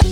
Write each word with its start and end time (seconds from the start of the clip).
Du 0.00 0.06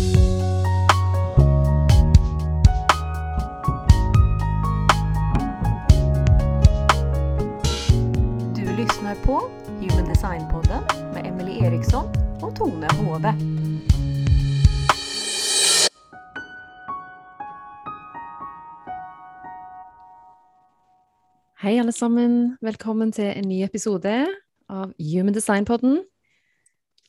lyssnar 8.76 9.14
på 9.24 9.40
Human 9.66 10.08
Design-podden 10.08 10.82
med 11.14 11.26
Emily 11.26 11.66
Eriksson 11.66 12.04
och 12.42 12.56
Tone 12.56 12.88
Håve. 12.92 13.34
Hei, 21.60 21.78
alle 21.78 21.92
sammen. 21.92 22.58
Velkommen 22.60 23.12
til 23.12 23.24
en 23.24 23.48
ny 23.48 23.62
episode 23.62 24.26
av 24.68 24.92
Human 24.98 25.34
Design-podden. 25.34 25.98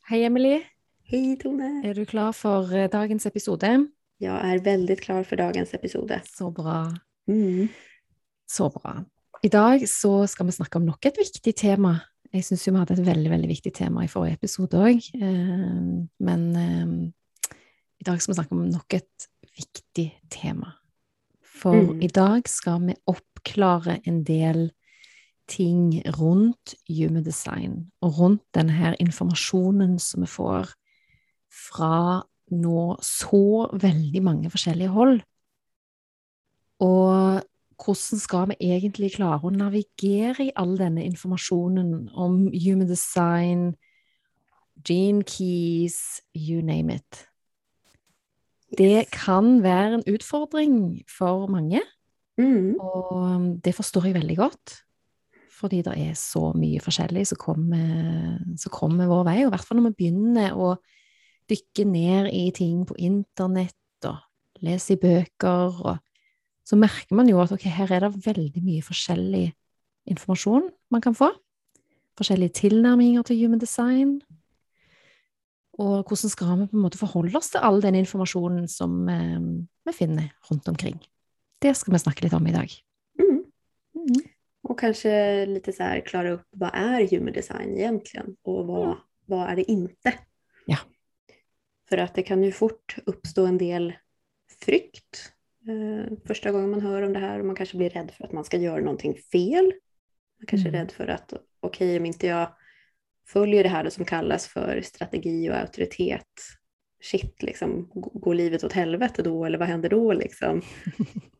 Hei, 0.09 0.23
Emily. 0.23 0.59
Hej 1.09 1.39
Tone! 1.41 1.81
Er 1.83 1.93
du 1.93 2.05
klar 2.05 2.31
for 2.31 2.73
eh, 2.75 2.89
dagens 2.89 3.25
episode? 3.25 3.87
Jag 4.17 4.45
är 4.45 4.59
väldigt 4.59 5.01
klar 5.01 5.23
för 5.23 5.35
dagens 5.35 5.73
episode. 5.73 6.21
Så 6.25 6.51
bra. 6.51 6.93
Mm. 7.27 7.67
Så 8.51 8.69
bra. 8.69 9.03
I 9.41 9.47
dag 9.49 9.89
så 9.89 10.27
skal 10.27 10.45
vi 10.45 10.51
snakke 10.51 10.77
om 10.77 10.85
nok 10.85 11.05
et 11.05 11.17
viktig 11.17 11.55
tema. 11.55 11.99
Jeg 12.33 12.45
syns 12.45 12.67
vi 12.67 12.75
hadde 12.77 12.93
et 12.93 13.05
veldig 13.07 13.31
veldig 13.31 13.49
viktig 13.49 13.73
tema 13.73 14.03
i 14.05 14.11
forrige 14.11 14.37
episode 14.37 14.77
òg. 14.77 15.07
Men 16.19 16.43
eh, 16.55 16.91
i 17.99 18.05
dag 18.05 18.21
skal 18.21 18.33
vi 18.33 18.39
snakke 18.41 18.55
om 18.55 18.67
nok 18.69 18.93
et 18.99 19.29
viktig 19.57 20.11
tema. 20.29 20.75
For 21.41 21.73
Mm. 21.75 22.01
i 22.01 22.07
dag 22.07 22.47
skal 22.47 22.85
vi 22.85 22.93
oppklare 23.07 23.99
en 24.05 24.23
del 24.23 24.71
ting 25.47 26.01
rundt 26.19 26.75
human 26.87 27.23
design, 27.23 27.91
og 28.01 28.19
rundt 28.19 28.43
denne 28.53 28.71
her 28.71 28.95
informasjonen 28.99 29.99
som 29.99 30.21
vi 30.21 30.27
får 30.27 30.69
fra 31.49 32.21
nå 32.49 32.85
så 33.05 33.69
veldig 33.81 34.21
mange 34.25 34.49
forskjellige 34.49 34.93
hold. 34.93 35.19
Og 36.79 37.41
hvordan 37.79 38.19
skal 38.19 38.49
vi 38.49 38.71
egentlig 38.71 39.13
klare 39.15 39.47
å 39.47 39.53
navigere 39.53 40.49
i 40.49 40.55
all 40.59 40.75
denne 40.79 41.05
informasjonen 41.07 42.09
om 42.15 42.41
human 42.53 42.87
design, 42.89 43.73
gene 44.87 45.23
keys, 45.27 46.21
you 46.33 46.61
name 46.65 46.95
it? 46.95 47.25
Det 48.77 49.09
kan 49.11 49.63
være 49.63 49.99
en 49.99 50.07
utfordring 50.13 51.01
for 51.09 51.47
mange, 51.47 51.81
Mm. 52.39 52.79
og 52.79 53.59
det 53.65 53.73
forstår 53.75 54.05
jeg 54.05 54.15
veldig 54.15 54.37
godt. 54.37 54.83
Fordi 55.51 55.81
det 55.83 55.93
er 55.97 56.13
så 56.15 56.53
mye 56.55 56.79
forskjellig 56.79 57.25
som 57.27 57.37
kommer, 57.41 58.39
som 58.55 58.71
kommer 58.71 59.09
vår 59.11 59.25
vei, 59.27 59.37
og 59.43 59.49
i 59.49 59.55
hvert 59.57 59.65
fall 59.67 59.81
når 59.81 59.89
vi 59.89 59.97
begynner 60.05 60.55
å 60.55 60.77
dykke 61.49 61.85
ned 61.85 62.29
i 62.33 62.49
ting 62.55 62.85
på 62.87 62.95
internett 62.97 64.07
og 64.07 64.17
lese 64.61 64.93
i 64.93 65.01
bøker, 65.01 65.79
og 65.85 65.97
så 66.67 66.77
merker 66.77 67.15
man 67.17 67.29
jo 67.29 67.39
at 67.41 67.51
ok, 67.51 67.65
her 67.73 67.91
er 67.95 68.05
det 68.05 68.25
veldig 68.25 68.61
mye 68.63 68.85
forskjellig 68.85 69.45
informasjon 70.09 70.69
man 70.91 71.01
kan 71.01 71.15
få. 71.17 71.31
Forskjellige 72.19 72.57
tilnærminger 72.63 73.23
til 73.23 73.39
human 73.41 73.59
design. 73.59 74.19
Og 75.79 76.03
hvordan 76.03 76.29
skal 76.29 76.59
vi 76.59 76.67
på 76.67 76.75
en 76.75 76.83
måte 76.83 76.99
forholde 76.99 77.37
oss 77.39 77.53
til 77.53 77.63
all 77.63 77.79
den 77.81 77.95
informasjonen 77.95 78.67
som 78.67 79.07
eh, 79.09 79.39
vi 79.87 79.93
finner 79.95 80.27
rundt 80.51 80.67
omkring? 80.67 80.99
Det 81.61 81.75
ska 81.75 81.91
vi 81.91 81.99
snacka 81.99 82.23
lite 82.23 82.35
om 82.35 82.47
idag. 82.47 82.69
Mm. 83.19 83.43
Mm. 83.95 84.21
Och 84.63 84.79
kanske 84.79 85.45
lite 85.45 85.73
så 85.73 85.83
här 85.83 86.01
klara 86.01 86.31
upp 86.31 86.47
vad 86.51 86.71
är 86.73 87.07
human 87.11 87.33
design 87.33 87.77
egentligen 87.77 88.35
och 88.43 88.67
vad, 88.67 88.85
Mm. 88.85 88.97
vad 89.25 89.49
är 89.49 89.55
det 89.55 89.71
inte? 89.71 90.13
För 91.89 91.97
att 91.97 92.15
det 92.15 92.23
kan 92.23 92.43
ju 92.43 92.51
fort 92.51 92.95
uppstå 93.05 93.45
en 93.45 93.57
del 93.57 93.93
frykt 94.65 95.31
eh, 95.67 96.17
första 96.27 96.51
gången 96.51 96.69
man 96.69 96.81
hör 96.81 97.01
om 97.01 97.13
det 97.13 97.19
här 97.19 97.39
och 97.39 97.45
man 97.45 97.55
kanske 97.55 97.77
blir 97.77 97.89
rädd 97.89 98.11
för 98.11 98.23
att 98.23 98.31
man 98.31 98.43
ska 98.43 98.57
göra 98.57 98.81
någonting 98.81 99.15
fel. 99.31 99.73
Man 100.39 100.45
kanske 100.47 100.67
är 100.67 100.73
Mm. 100.73 100.81
rädd 100.81 100.91
för 100.91 101.07
att 101.07 101.33
okej 101.59 101.97
om 101.99 102.05
inte 102.05 102.27
jag 102.27 102.55
följer 103.27 103.63
det 103.63 103.69
här 103.69 103.89
som 103.89 104.05
kallas 104.05 104.47
för 104.47 104.81
strategi 104.81 105.49
och 105.49 105.55
auktoritet, 105.55 106.27
shit 107.03 107.43
liksom, 107.43 107.89
går 107.93 108.33
livet 108.33 108.63
åt 108.63 108.73
helvete 108.73 109.23
då 109.23 109.45
eller 109.45 109.57
vad 109.57 109.67
händer 109.67 109.89
då 109.89 110.13
liksom? 110.13 110.61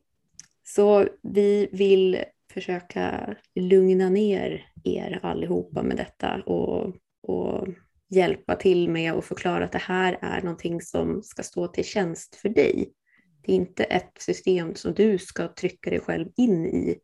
Så 0.62 1.06
vi 1.22 1.68
vill 1.72 2.24
försöka 2.52 3.36
lugna 3.54 4.08
ner 4.08 4.66
er 4.84 5.20
allihopa 5.22 5.82
med 5.82 5.96
detta 5.96 6.42
och, 6.46 6.94
och 7.22 7.68
hjälpa 8.10 8.56
till 8.56 8.88
med 8.88 9.14
och 9.14 9.24
förklara 9.24 9.64
att 9.64 9.72
det 9.72 9.78
här 9.78 10.18
är 10.22 10.42
någonting 10.42 10.80
som 10.80 11.22
ska 11.22 11.42
stå 11.42 11.68
till 11.68 11.84
tjänst 11.84 12.36
för 12.36 12.48
dig. 12.48 12.92
Det 13.42 13.52
är 13.52 13.56
inte 13.56 13.84
ett 13.84 14.12
system 14.18 14.74
som 14.74 14.94
du 14.94 15.18
ska 15.18 15.48
trycka 15.48 15.90
dig 15.90 16.00
själv 16.00 16.28
in 16.36 16.66
i 16.66 16.98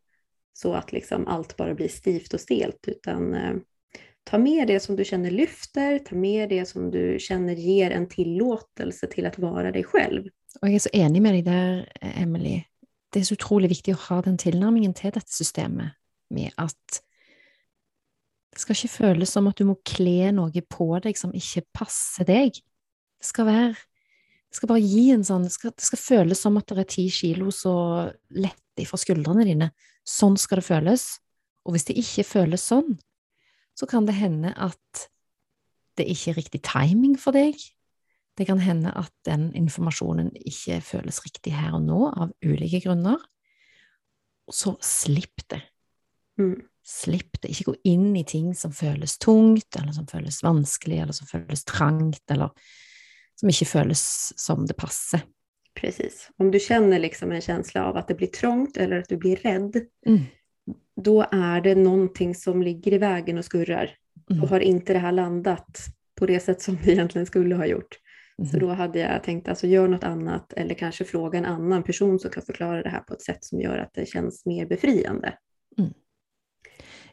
så 0.53 0.73
att 0.73 0.91
liksom 0.91 1.27
allt 1.27 1.57
bara 1.57 1.73
blir 1.73 1.87
stivt 1.87 2.33
och 2.33 2.39
stelt, 2.39 2.87
utan 2.87 3.33
eh, 3.33 3.55
ta 4.23 4.37
med 4.37 4.67
det 4.67 4.79
som 4.79 4.95
du 4.95 5.05
känner 5.05 5.31
lyfter, 5.31 5.99
ta 5.99 6.15
med 6.15 6.49
det 6.49 6.65
som 6.65 6.91
du 6.91 7.19
känner 7.19 7.53
ger 7.53 7.91
en 7.91 8.09
tillåtelse 8.09 9.07
till 9.07 9.25
att 9.25 9.39
vara 9.39 9.71
dig 9.71 9.83
själv. 9.83 10.25
Och 10.61 10.67
jag 10.67 10.75
är 10.75 10.79
så 10.79 10.89
enig 10.93 11.21
med 11.21 11.33
dig 11.33 11.41
där, 11.41 11.91
Emily. 12.01 12.63
Det 13.09 13.19
är 13.19 13.23
så 13.23 13.33
otroligt 13.33 13.71
viktigt 13.71 13.93
att 13.93 14.01
ha 14.01 14.21
den 14.21 14.37
tillnärmningen 14.37 14.93
till 14.93 15.05
detta 15.05 15.21
systemet 15.25 15.91
med 16.29 16.51
att 16.55 17.01
det 18.57 18.63
skal 18.63 18.73
ikke 18.73 18.89
føles 18.89 19.29
som 19.29 19.45
at 19.51 19.59
du 19.59 19.67
må 19.69 19.75
kle 19.85 20.31
noe 20.33 20.61
på 20.65 20.87
deg 21.03 21.17
som 21.19 21.33
ikke 21.37 21.61
passer 21.77 22.25
deg. 22.25 22.57
Det 22.57 23.29
skal 23.29 23.45
være 23.45 23.75
Det 24.47 24.55
skal 24.57 24.69
bare 24.71 24.81
gi 24.81 25.11
en 25.11 25.25
sånn 25.27 25.43
Det 25.43 25.51
skal, 25.51 25.73
det 25.75 25.83
skal 25.85 25.99
føles 25.99 26.39
som 26.41 26.57
at 26.57 26.71
det 26.71 26.79
er 26.81 26.87
ti 26.89 27.03
kilo 27.13 27.51
så 27.53 27.73
lett 28.33 28.81
ifra 28.81 28.97
skuldrene 28.97 29.45
dine. 29.45 29.67
Sånn 30.07 30.39
skal 30.41 30.61
det 30.61 30.65
føles. 30.65 31.03
Og 31.67 31.75
hvis 31.75 31.85
det 31.85 31.97
ikke 32.01 32.25
føles 32.25 32.65
sånn, 32.65 32.95
så 33.77 33.85
kan 33.85 34.07
det 34.07 34.15
hende 34.17 34.53
at 34.55 35.03
det 35.99 36.07
ikke 36.09 36.31
er 36.31 36.39
riktig 36.39 36.61
timing 36.65 37.13
for 37.19 37.37
deg. 37.37 37.59
Det 38.37 38.47
kan 38.49 38.61
hende 38.63 38.89
at 38.97 39.13
den 39.27 39.51
informasjonen 39.57 40.31
ikke 40.33 40.79
føles 40.85 41.21
riktig 41.25 41.53
her 41.57 41.75
og 41.77 41.85
nå, 41.85 41.99
av 42.09 42.33
ulike 42.41 42.81
grunner. 42.87 43.21
Og 44.49 44.57
så 44.57 44.73
slipp 44.81 45.45
det. 45.53 45.61
Mm. 46.41 46.65
Slipp 46.87 47.41
det. 47.41 47.49
Ikke 47.51 47.63
gå 47.71 47.75
inn 47.83 48.15
i 48.15 48.23
ting 48.23 48.53
som 48.55 48.71
føles 48.71 49.17
tungt, 49.19 49.75
eller 49.75 49.91
som 49.91 50.07
føles 50.07 50.37
vanskelig, 50.43 51.01
eller 51.03 51.13
som 51.13 51.27
føles 51.27 51.65
trangt, 51.67 52.23
eller 52.31 52.49
som 53.35 53.49
ikke 53.51 53.65
føles 53.67 54.03
som 54.39 54.65
det 54.65 54.77
passer. 54.79 55.21
Precis. 55.75 56.29
Om 56.37 56.51
du 56.51 56.59
känner 56.59 56.99
liksom 56.99 57.31
en 57.31 57.41
känsla 57.41 57.85
av 57.85 57.97
att 57.97 58.07
det 58.07 58.15
blir 58.15 58.27
trångt 58.27 58.77
eller 58.77 58.99
att 58.99 59.09
du 59.09 59.17
blir 59.17 59.35
rädd, 59.35 59.75
Mm. 60.05 60.21
då 61.01 61.25
är 61.31 61.61
det 61.61 61.75
någonting 61.75 62.35
som 62.35 62.61
ligger 62.63 62.93
i 62.93 62.97
vägen 62.97 63.37
och 63.37 63.45
skurrar 63.45 63.91
Mm. 64.31 64.43
och 64.43 64.49
har 64.49 64.59
inte 64.59 64.93
det 64.93 64.99
här 64.99 65.11
landat 65.11 65.85
på 66.19 66.25
det 66.25 66.39
sätt 66.39 66.61
som 66.61 66.77
det 66.83 66.91
egentligen 66.91 67.25
skulle 67.25 67.55
ha 67.55 67.65
gjort. 67.65 67.95
Så 68.37 68.57
Mhm. 68.57 68.59
då 68.59 68.69
hade 68.73 68.99
jag 68.99 69.23
tänkt, 69.23 69.47
alltså 69.47 69.67
gör 69.67 69.87
något 69.87 70.03
annat 70.03 70.53
eller 70.53 70.75
kanske 70.75 71.05
fråga 71.05 71.37
en 71.39 71.45
annan 71.45 71.83
person 71.83 72.19
som 72.19 72.31
kan 72.31 72.43
förklara 72.43 72.83
det 72.83 72.89
här 72.89 72.99
på 72.99 73.13
ett 73.13 73.21
sätt 73.21 73.43
som 73.43 73.61
gör 73.61 73.77
att 73.77 73.93
det 73.93 74.05
känns 74.07 74.45
mer 74.45 74.65
befriande. 74.65 75.33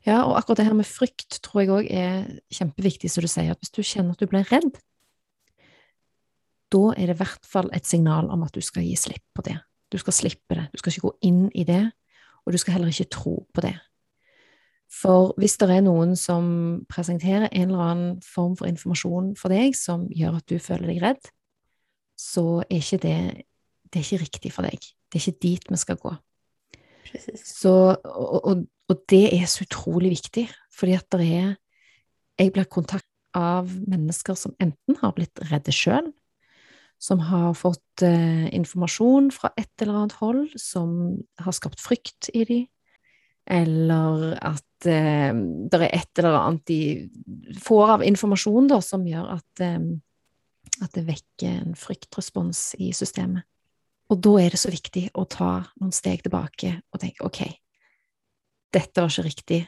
Ja, 0.04 0.22
og 0.28 0.36
akkurat 0.36 0.60
det 0.60 0.66
her 0.68 0.76
med 0.76 0.88
frykt 0.88 1.38
tror 1.44 1.62
jeg 1.62 1.72
òg 1.72 1.86
er 1.88 2.26
kjempeviktig, 2.52 3.08
som 3.10 3.24
du 3.24 3.30
sier, 3.30 3.54
at 3.54 3.62
hvis 3.62 3.72
du 3.72 3.80
kjenner 3.80 4.12
at 4.12 4.20
du 4.20 4.28
blir 4.28 4.44
redd, 4.52 4.76
da 6.74 6.90
er 6.92 7.08
det 7.08 7.16
i 7.16 7.22
hvert 7.22 7.48
fall 7.48 7.70
et 7.72 7.88
signal 7.88 8.28
om 8.34 8.44
at 8.44 8.52
du 8.52 8.60
skal 8.64 8.84
gi 8.84 8.96
slipp 8.98 9.24
på 9.36 9.44
det. 9.46 9.56
Du 9.92 9.96
skal 10.02 10.16
slippe 10.16 10.58
det, 10.58 10.66
du 10.72 10.80
skal 10.80 10.92
ikke 10.92 11.06
gå 11.06 11.14
inn 11.28 11.46
i 11.54 11.64
det, 11.68 11.84
og 12.44 12.52
du 12.52 12.60
skal 12.60 12.76
heller 12.76 12.92
ikke 12.92 13.12
tro 13.14 13.36
på 13.54 13.64
det. 13.64 13.76
For 14.92 15.32
hvis 15.40 15.56
det 15.58 15.70
er 15.72 15.84
noen 15.86 16.12
som 16.18 16.44
presenterer 16.90 17.48
en 17.48 17.70
eller 17.70 17.84
annen 17.84 18.12
form 18.22 18.58
for 18.58 18.68
informasjon 18.68 19.32
for 19.38 19.54
deg 19.54 19.74
som 19.78 20.06
gjør 20.12 20.38
at 20.38 20.50
du 20.50 20.58
føler 20.62 20.92
deg 20.92 21.00
redd, 21.02 21.32
så 22.20 22.62
er 22.68 22.78
ikke 22.78 23.00
det, 23.02 23.18
det 23.88 24.00
er 24.00 24.04
ikke 24.04 24.22
riktig 24.22 24.52
for 24.54 24.68
deg. 24.68 24.78
Det 25.08 25.18
er 25.18 25.24
ikke 25.24 25.42
dit 25.46 25.70
vi 25.70 25.80
skal 25.80 25.98
gå. 25.98 26.12
Precis. 27.04 27.44
Så, 27.60 27.72
og, 28.04 28.38
og, 28.44 28.64
og 28.90 29.02
det 29.10 29.26
er 29.36 29.46
så 29.50 29.66
utrolig 29.66 30.14
viktig, 30.16 30.48
fordi 30.74 30.98
at 30.98 31.06
det 31.12 31.28
er 31.28 31.52
Jeg 32.34 32.50
blir 32.50 32.64
kontaktet 32.66 33.10
av 33.38 33.68
mennesker 33.86 34.34
som 34.38 34.54
enten 34.62 34.96
har 34.98 35.12
blitt 35.14 35.38
redde 35.50 35.70
sjøl, 35.74 36.08
som 36.98 37.20
har 37.28 37.52
fått 37.58 38.02
eh, 38.02 38.46
informasjon 38.54 39.28
fra 39.34 39.52
et 39.60 39.70
eller 39.82 40.00
annet 40.00 40.16
hold 40.18 40.40
som 40.58 41.14
har 41.42 41.54
skapt 41.54 41.82
frykt 41.82 42.30
i 42.34 42.42
dem, 42.48 42.64
eller 43.46 44.34
at 44.40 44.88
eh, 44.88 45.30
det 45.30 45.80
er 45.80 45.90
et 45.90 46.22
eller 46.22 46.38
annet 46.40 46.66
de 46.70 47.58
får 47.62 47.96
av 47.98 48.06
informasjon 48.06 48.70
da, 48.72 48.80
som 48.82 49.06
gjør 49.06 49.34
at, 49.36 49.64
eh, 49.66 49.90
at 50.80 50.94
det 50.96 51.06
vekker 51.10 51.58
en 51.60 51.78
fryktrespons 51.78 52.72
i 52.82 52.90
systemet. 52.96 53.46
Og 54.12 54.20
da 54.20 54.34
er 54.42 54.52
det 54.52 54.60
så 54.60 54.72
viktig 54.72 55.08
å 55.16 55.24
ta 55.30 55.52
noen 55.80 55.94
steg 55.94 56.24
tilbake 56.24 56.76
og 56.92 57.00
tenke 57.00 57.24
ok, 57.24 57.40
dette 58.74 59.00
var 59.00 59.12
ikke 59.12 59.26
riktig. 59.28 59.60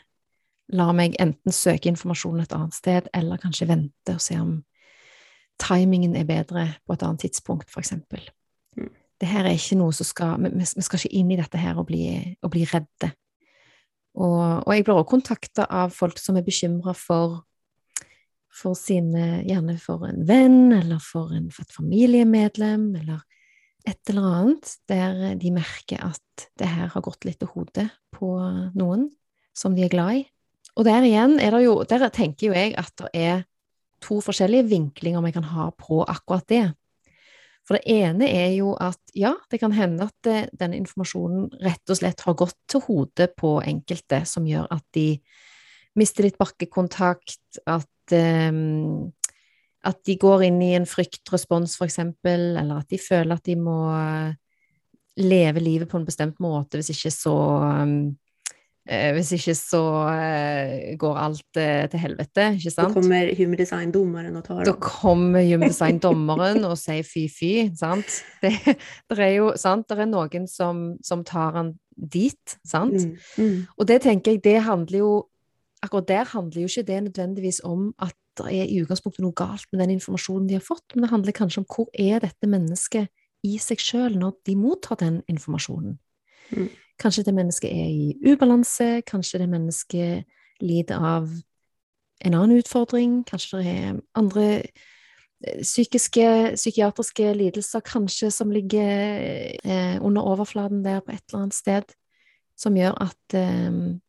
La 0.77 0.91
meg 0.97 1.15
enten 1.23 1.55
søke 1.55 1.89
informasjon 1.93 2.43
et 2.43 2.55
annet 2.57 2.75
sted, 2.75 3.11
eller 3.15 3.41
kanskje 3.41 3.69
vente 3.71 4.17
og 4.17 4.23
se 4.23 4.39
om 4.41 4.57
timingen 5.63 6.17
er 6.19 6.27
bedre 6.29 6.67
på 6.85 6.97
et 6.97 7.05
annet 7.07 7.23
tidspunkt, 7.27 7.71
for 7.73 7.81
eksempel. 7.81 8.25
Mm. 8.77 8.91
Det 9.21 9.29
her 9.31 9.47
er 9.47 9.57
ikke 9.57 9.79
noe 9.81 9.95
som 9.97 10.05
skal 10.05 10.43
Vi, 10.43 10.67
skal 10.85 11.01
ikke 11.01 11.17
inn 11.17 11.31
i 11.33 11.39
dette 11.39 11.61
her 11.61 11.79
og 11.81 11.87
bli, 11.89 12.37
og 12.43 12.53
bli 12.53 12.67
redde. 12.69 13.13
Og, 14.17 14.65
og, 14.65 14.71
jeg 14.73 14.85
blir 14.85 14.97
også 14.97 15.13
kontakta 15.13 15.67
av 15.69 15.93
folk 15.93 16.19
som 16.21 16.37
er 16.37 16.45
bekymra 16.45 16.95
for, 16.97 17.43
for 18.53 18.77
sine 18.77 19.43
Gjerne 19.47 19.77
for 19.81 20.07
en 20.09 20.23
venn, 20.29 20.73
eller 20.73 21.01
for, 21.05 21.33
en, 21.37 21.51
for, 21.53 21.65
et 21.65 21.77
familiemedlem, 21.77 22.91
eller 23.03 23.23
et 23.87 24.11
eller 24.11 24.31
annet, 24.41 24.73
der 24.91 25.21
eh, 25.31 25.37
de 25.41 25.53
merker 25.55 26.03
at 26.11 26.49
det 26.59 26.69
her 26.69 26.91
har 26.93 27.05
gått 27.05 27.27
litt 27.29 27.39
til 27.43 27.53
hodet 27.55 27.89
på 28.15 28.33
noen 28.79 29.09
som 29.57 29.77
de 29.77 29.87
er 29.87 29.93
glad 29.93 30.23
i. 30.23 30.25
Og 30.77 30.85
der 30.85 31.07
igjen 31.09 31.39
er 31.41 31.55
det 31.55 31.63
jo 31.65 31.79
Der 31.89 32.11
tenker 32.13 32.51
jo 32.51 32.57
jeg 32.57 32.75
at 32.77 32.93
det 33.01 33.13
er 33.15 33.45
to 34.05 34.19
forskjellige 34.21 34.69
vinklinger 34.69 35.25
vi 35.25 35.33
kan 35.33 35.47
ha 35.49 35.71
på 35.73 36.03
akkurat 36.05 36.45
det. 36.51 36.67
For 37.67 37.79
det 37.79 37.97
ene 37.97 38.29
er 38.31 38.53
jo 38.55 38.77
at 38.79 39.01
ja, 39.17 39.33
det 39.51 39.59
kan 39.63 39.75
hende 39.75 40.07
at 40.07 40.29
eh, 40.29 40.45
det, 40.47 40.61
denne 40.61 40.79
informasjonen 40.79 41.49
rett 41.65 41.91
og 41.91 41.99
slett 41.99 42.23
har 42.27 42.39
gått 42.39 42.59
til 42.71 42.85
hodet 42.87 43.33
på 43.39 43.57
enkelte, 43.65 44.23
som 44.29 44.47
gjør 44.47 44.69
at 44.71 44.85
de 44.95 45.09
mister 45.99 46.27
litt 46.27 46.39
bakkekontakt, 46.39 47.63
at, 47.67 48.13
um, 48.13 49.09
at 49.87 50.03
de 50.07 50.19
går 50.21 50.47
inn 50.49 50.61
i 50.65 50.75
en 50.77 50.87
fryktrespons, 50.89 51.79
eksempel, 51.85 52.53
eller 52.59 52.83
at 52.83 52.91
de 52.93 52.99
føler 53.01 53.37
at 53.37 53.47
de 53.47 53.57
må 53.61 53.81
leve 55.17 55.63
livet 55.63 55.89
på 55.89 56.01
en 56.01 56.07
bestemt 56.07 56.41
måte, 56.43 56.81
hvis 56.81 56.91
ikke 56.93 57.13
så 57.15 57.37
um, 57.63 57.97
Eh, 58.87 59.11
hvis 59.17 59.33
ikke 59.35 59.55
så 59.59 59.83
eh, 60.15 60.93
går 60.99 61.17
alt 61.19 61.59
eh, 61.59 61.89
til 61.91 61.99
helvete, 61.99 62.45
ikke 62.55 62.71
sant? 62.71 62.93
Da 62.95 62.95
kommer 62.95 63.33
Human 63.35 63.59
Design-dommeren 63.59 64.37
og 64.39 64.45
tar 64.47 64.63
Da 64.69 64.77
kommer 64.79 65.43
Human 65.49 65.73
Design-dommeren 65.73 66.63
og 66.69 66.77
sier 66.79 67.03
fy-fy, 67.03 67.51
sant? 67.75 68.21
Det, 68.45 68.53
det, 69.11 69.19
er 69.19 69.33
jo 69.41 69.49
sant, 69.59 69.89
det 69.91 69.99
er 70.05 70.07
noen 70.07 70.47
som, 70.47 70.85
som 71.03 71.25
tar 71.27 71.59
han 71.59 71.73
dit, 71.97 72.55
sant? 72.63 72.95
Mm, 72.95 73.17
mm. 73.43 73.57
Og 73.75 73.91
det 73.91 74.05
tenker 74.07 74.37
jeg, 74.37 74.45
det 74.47 74.61
handler 74.69 75.03
jo 75.03 75.17
Akkurat 75.85 76.07
der 76.09 76.25
handler 76.25 76.63
jo 76.63 76.71
ikke 76.71 76.87
det 76.89 77.03
nødvendigvis 77.05 77.59
om 77.63 77.91
at 78.03 78.15
det 78.39 78.53
er 78.53 78.71
i 78.71 78.81
utgangspunktet 78.83 79.25
noe 79.25 79.37
galt 79.37 79.67
med 79.73 79.83
den 79.83 79.97
informasjonen 79.97 80.49
de 80.51 80.59
har 80.59 80.65
fått, 80.65 80.95
men 80.95 81.07
det 81.07 81.13
handler 81.13 81.37
kanskje 81.37 81.63
om 81.63 81.69
hvor 81.71 81.89
er 81.93 82.21
dette 82.25 82.51
mennesket 82.51 83.13
i 83.47 83.57
seg 83.63 83.83
sjøl 83.83 84.17
når 84.19 84.37
de 84.47 84.57
mottar 84.59 84.99
den 85.01 85.21
informasjonen. 85.31 85.99
Mm. 86.51 86.69
Kanskje 87.01 87.27
det 87.27 87.35
mennesket 87.37 87.71
er 87.71 87.91
i 87.93 88.33
ubalanse, 88.33 89.03
kanskje 89.07 89.43
det 89.43 89.51
mennesket 89.53 90.39
lider 90.65 91.03
av 91.03 91.29
en 92.25 92.35
annen 92.35 92.57
utfordring, 92.57 93.21
kanskje 93.29 93.61
det 93.61 93.75
er 93.75 93.99
andre 94.17 94.47
eh, 94.63 95.61
psykiske, 95.61 96.55
psykiatriske 96.57 97.35
lidelser 97.37 97.85
kanskje 97.85 98.31
som 98.33 98.53
ligger 98.55 99.61
eh, 99.61 99.99
under 100.01 100.25
overflaten 100.25 100.83
der 100.85 101.03
på 101.05 101.13
et 101.13 101.25
eller 101.29 101.45
annet 101.45 101.59
sted, 101.59 101.97
som 102.57 102.77
gjør 102.77 102.97
at, 103.05 103.37
eh, 103.37 104.01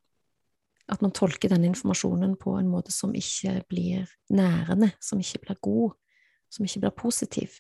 at 0.88 1.02
man 1.04 1.14
tolker 1.16 1.52
denne 1.52 1.68
informasjonen 1.68 2.38
på 2.40 2.56
en 2.60 2.70
måte 2.72 2.94
som 2.96 3.16
ikke 3.16 3.60
blir 3.70 4.06
nærende, 4.34 4.94
som 5.04 5.20
ikke 5.20 5.44
blir 5.44 5.60
god, 5.64 5.98
som 6.54 6.68
ikke 6.68 6.86
blir 6.86 6.96
positiv. 6.96 7.58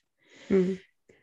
Mm. 0.49 0.77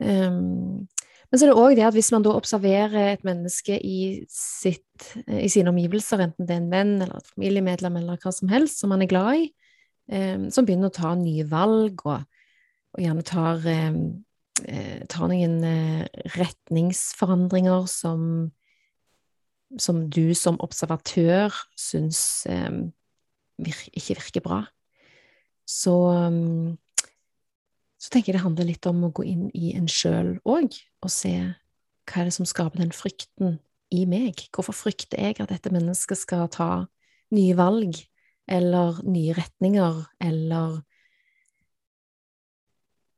Um, 0.04 0.88
men 1.30 1.40
så 1.40 1.46
er 1.46 1.50
det 1.50 1.62
òg 1.62 1.76
det 1.78 1.86
at 1.88 1.96
hvis 1.96 2.12
man 2.14 2.22
da 2.22 2.34
observerer 2.36 3.14
et 3.14 3.24
menneske 3.26 3.74
i, 3.74 4.24
sitt, 4.30 5.06
i, 5.26 5.48
sine 5.50 5.72
omgivelser, 5.72 6.20
enten 6.26 6.46
det 6.46 6.54
er 6.54 6.60
en 6.60 6.70
venn 6.70 6.92
eller 7.00 7.16
et 7.18 7.30
familiemedlem 7.32 7.96
eller 7.98 8.20
hva 8.22 8.30
som 8.34 8.52
helst 8.52 8.78
som 8.78 8.92
man 8.94 9.02
er 9.02 9.10
glad 9.10 9.40
i, 9.40 9.48
eh, 10.14 10.44
som 10.54 10.68
begynner 10.68 10.92
å 10.92 10.94
ta 10.94 11.14
nye 11.18 11.46
valg 11.50 12.04
og, 12.04 12.22
og 12.94 13.02
gjerne 13.02 13.24
tar, 13.26 13.66
eh, 13.66 13.96
eh 14.68 15.00
tar 15.10 15.32
noen 15.32 15.56
eh, 15.66 16.04
retningsforandringer 16.36 17.88
som, 17.90 18.28
som 19.80 20.04
du 20.10 20.34
som 20.38 20.60
observatør 20.62 21.54
syns 21.78 22.46
eh, 22.50 22.70
vir, 23.58 23.82
ikke 23.92 24.18
virker 24.20 24.44
bra, 24.44 24.62
så 25.64 25.94
um, 26.28 26.74
så 28.04 28.12
tenker 28.12 28.32
jeg 28.32 28.36
det 28.36 28.44
handler 28.44 28.66
litt 28.68 28.86
om 28.90 29.06
å 29.06 29.12
gå 29.16 29.24
inn 29.24 29.44
i 29.56 29.72
en 29.78 29.86
sjøl 29.88 30.34
òg, 30.44 30.74
og 31.00 31.12
se 31.12 31.32
hva 32.04 32.20
er 32.20 32.28
det 32.28 32.34
som 32.36 32.48
skaper 32.48 32.82
den 32.82 32.92
frykten 32.92 33.54
i 33.94 34.02
meg? 34.08 34.42
Hvorfor 34.52 34.76
frykter 34.76 35.22
jeg 35.22 35.38
at 35.40 35.48
dette 35.48 35.72
mennesket 35.72 36.20
skal 36.20 36.50
ta 36.52 36.68
nye 37.32 37.54
valg, 37.56 37.96
eller 38.44 38.98
nye 39.08 39.32
retninger, 39.38 40.02
eller 40.20 40.82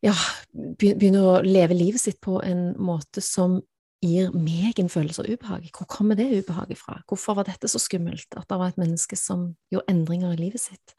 ja, 0.06 0.14
begynner 0.55 1.26
å 1.32 1.41
leve 1.43 1.75
livet 1.75 2.05
sitt 2.05 2.20
på 2.23 2.38
en 2.47 2.69
måte 2.79 3.25
som 3.25 3.58
gir 4.06 4.35
meg 4.35 4.79
en 4.81 4.91
følelse 4.93 5.23
av 5.25 5.31
ubehag. 5.31 5.70
Hvor 5.75 5.88
kommer 5.91 6.19
det 6.19 6.29
ubehaget 6.32 6.79
fra? 6.81 7.00
Hvorfor 7.11 7.38
var 7.38 7.49
dette 7.49 7.69
så 7.70 7.81
skummelt, 7.82 8.29
at 8.37 8.47
det 8.49 8.61
var 8.61 8.73
et 8.73 8.81
menneske 8.81 9.19
som 9.19 9.50
gjorde 9.73 9.91
endringer 9.93 10.37
i 10.37 10.44
livet 10.47 10.62
sitt? 10.62 10.94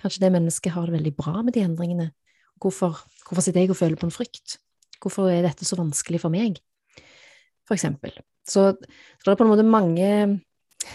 Kanskje 0.00 0.24
det 0.24 0.34
mennesket 0.34 0.74
har 0.74 0.88
det 0.88 0.96
veldig 0.96 1.14
bra 1.18 1.42
med 1.42 1.54
de 1.54 1.62
endringene, 1.66 2.10
Hvorfor, 2.62 2.96
hvorfor 3.26 3.42
sitter 3.42 3.64
jeg 3.64 3.72
og 3.74 3.76
føler 3.76 3.98
på 3.98 4.06
en 4.08 4.14
frykt? 4.14 4.58
Hvorfor 5.02 5.28
er 5.28 5.42
dette 5.44 5.66
så 5.66 5.76
vanskelig 5.76 6.22
for 6.22 6.32
meg? 6.32 6.60
For 7.66 7.76
eksempel. 7.76 8.14
Så, 8.46 8.72
så 8.78 9.24
det 9.24 9.32
er 9.32 9.40
på 9.40 9.46
en 9.46 9.50
måte 9.50 9.66
mange, 9.66 10.10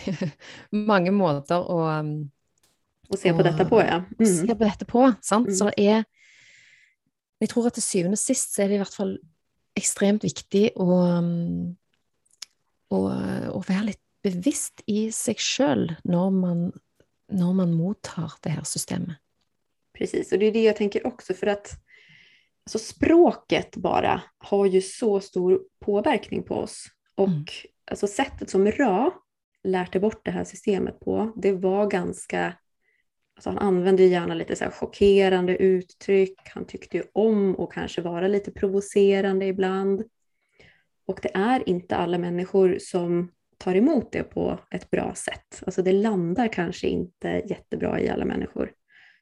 mange 0.92 1.14
måter 1.16 1.62
å 1.62 1.82
Å 3.10 3.18
se 3.18 3.32
på 3.34 3.42
dette 3.42 3.66
på, 3.66 3.80
ja. 3.82 4.04
Mm. 4.20 4.26
Se 4.30 4.54
på 4.54 4.62
dette 4.62 4.86
på, 4.86 5.04
sant. 5.26 5.50
Mm. 5.50 5.56
Så 5.58 5.72
det 5.72 5.86
er 5.90 6.04
Jeg 7.42 7.50
tror 7.50 7.70
at 7.70 7.78
til 7.78 7.84
syvende 7.84 8.18
og 8.20 8.22
sist 8.22 8.54
så 8.54 8.64
er 8.64 8.70
det 8.70 8.78
i 8.78 8.82
hvert 8.84 8.98
fall 8.98 9.16
ekstremt 9.80 10.24
viktig 10.24 10.70
å, 10.80 11.00
å, 12.90 13.00
å 13.00 13.64
være 13.68 13.90
litt 13.92 14.04
bevisst 14.24 14.84
i 14.92 15.08
seg 15.16 15.40
sjøl 15.40 15.88
når 16.04 16.30
man, 16.36 16.64
når 17.32 17.58
man 17.62 17.74
mottar 17.74 18.36
det 18.44 18.58
her 18.58 18.68
systemet. 18.68 19.18
Precis, 19.98 20.32
och 20.32 20.40
det 20.40 20.46
är 20.46 20.52
det 20.52 20.64
jag 20.64 20.76
tänker 20.76 21.08
också 21.08 21.34
för 21.34 21.48
att 21.48 21.72
alltså 22.64 22.80
språket 22.80 23.76
bara 23.76 24.22
har 24.38 24.66
ju 24.66 24.82
så 24.82 25.20
stor 25.20 25.62
påverkning 25.80 26.44
på 26.44 26.56
oss. 26.56 26.86
Och 27.16 27.28
mm. 27.28 27.46
alltså 27.92 28.08
sättet 28.08 28.50
som 28.50 28.72
Ra 28.72 29.12
lärde 29.64 30.00
bort 30.00 30.26
det 30.26 30.32
här 30.32 30.44
systemet 30.44 31.00
på, 31.00 31.34
det 31.36 31.52
var 31.52 31.88
ganska 31.88 32.54
Alltså 33.40 33.50
han 33.50 33.58
använde 33.58 34.04
gärna 34.04 34.34
lite 34.34 34.56
så 34.56 34.66
chockerande 34.66 35.58
uttryck, 35.58 36.40
han 36.46 36.66
tyckte 36.66 36.98
ju 36.98 37.04
om 37.14 37.60
att 37.60 37.72
kanske 37.72 38.02
vara 38.02 38.28
lite 38.28 38.52
provocerande 38.52 39.46
ibland. 39.46 40.04
Och 41.06 41.20
det 41.22 41.32
är 41.34 41.70
inte 41.70 41.96
alla 41.96 42.18
människor 42.18 42.78
som 42.80 43.32
tar 43.58 43.76
emot 43.76 44.12
det 44.12 44.24
på 44.24 44.60
ett 44.72 44.90
bra 44.90 45.16
sätt. 45.16 45.64
Alltså 45.66 45.82
det 45.82 45.92
landar 45.92 46.48
kanske 46.48 46.88
inte 46.88 47.42
jättebra 47.46 48.00
i 48.00 48.10
alla 48.10 48.26
människor. 48.26 48.72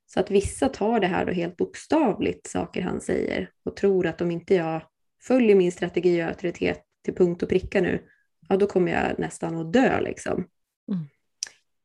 Så 0.05 0.19
att 0.19 0.31
vissa 0.31 0.69
tar 0.69 0.99
det 0.99 1.07
här 1.07 1.25
då 1.25 1.31
helt 1.31 1.57
bokstavligt, 1.57 2.47
saker 2.47 2.81
han 2.81 3.01
säger, 3.01 3.51
och 3.63 3.75
tror 3.75 4.07
att 4.07 4.21
om 4.21 4.31
inte 4.31 4.55
jag 4.55 4.81
följer 5.21 5.55
min 5.55 5.71
strategi 5.71 6.23
och 6.23 6.27
auktoritet 6.27 6.83
till 7.03 7.15
punkt 7.15 7.43
och 7.43 7.49
pricka 7.49 7.81
nu, 7.81 8.03
ja 8.49 8.57
då 8.57 8.67
kommer 8.67 8.91
jag 8.91 9.19
nästan 9.19 9.57
att 9.57 9.73
dö 9.73 10.01
liksom. 10.01 10.47
Mm. 10.91 11.07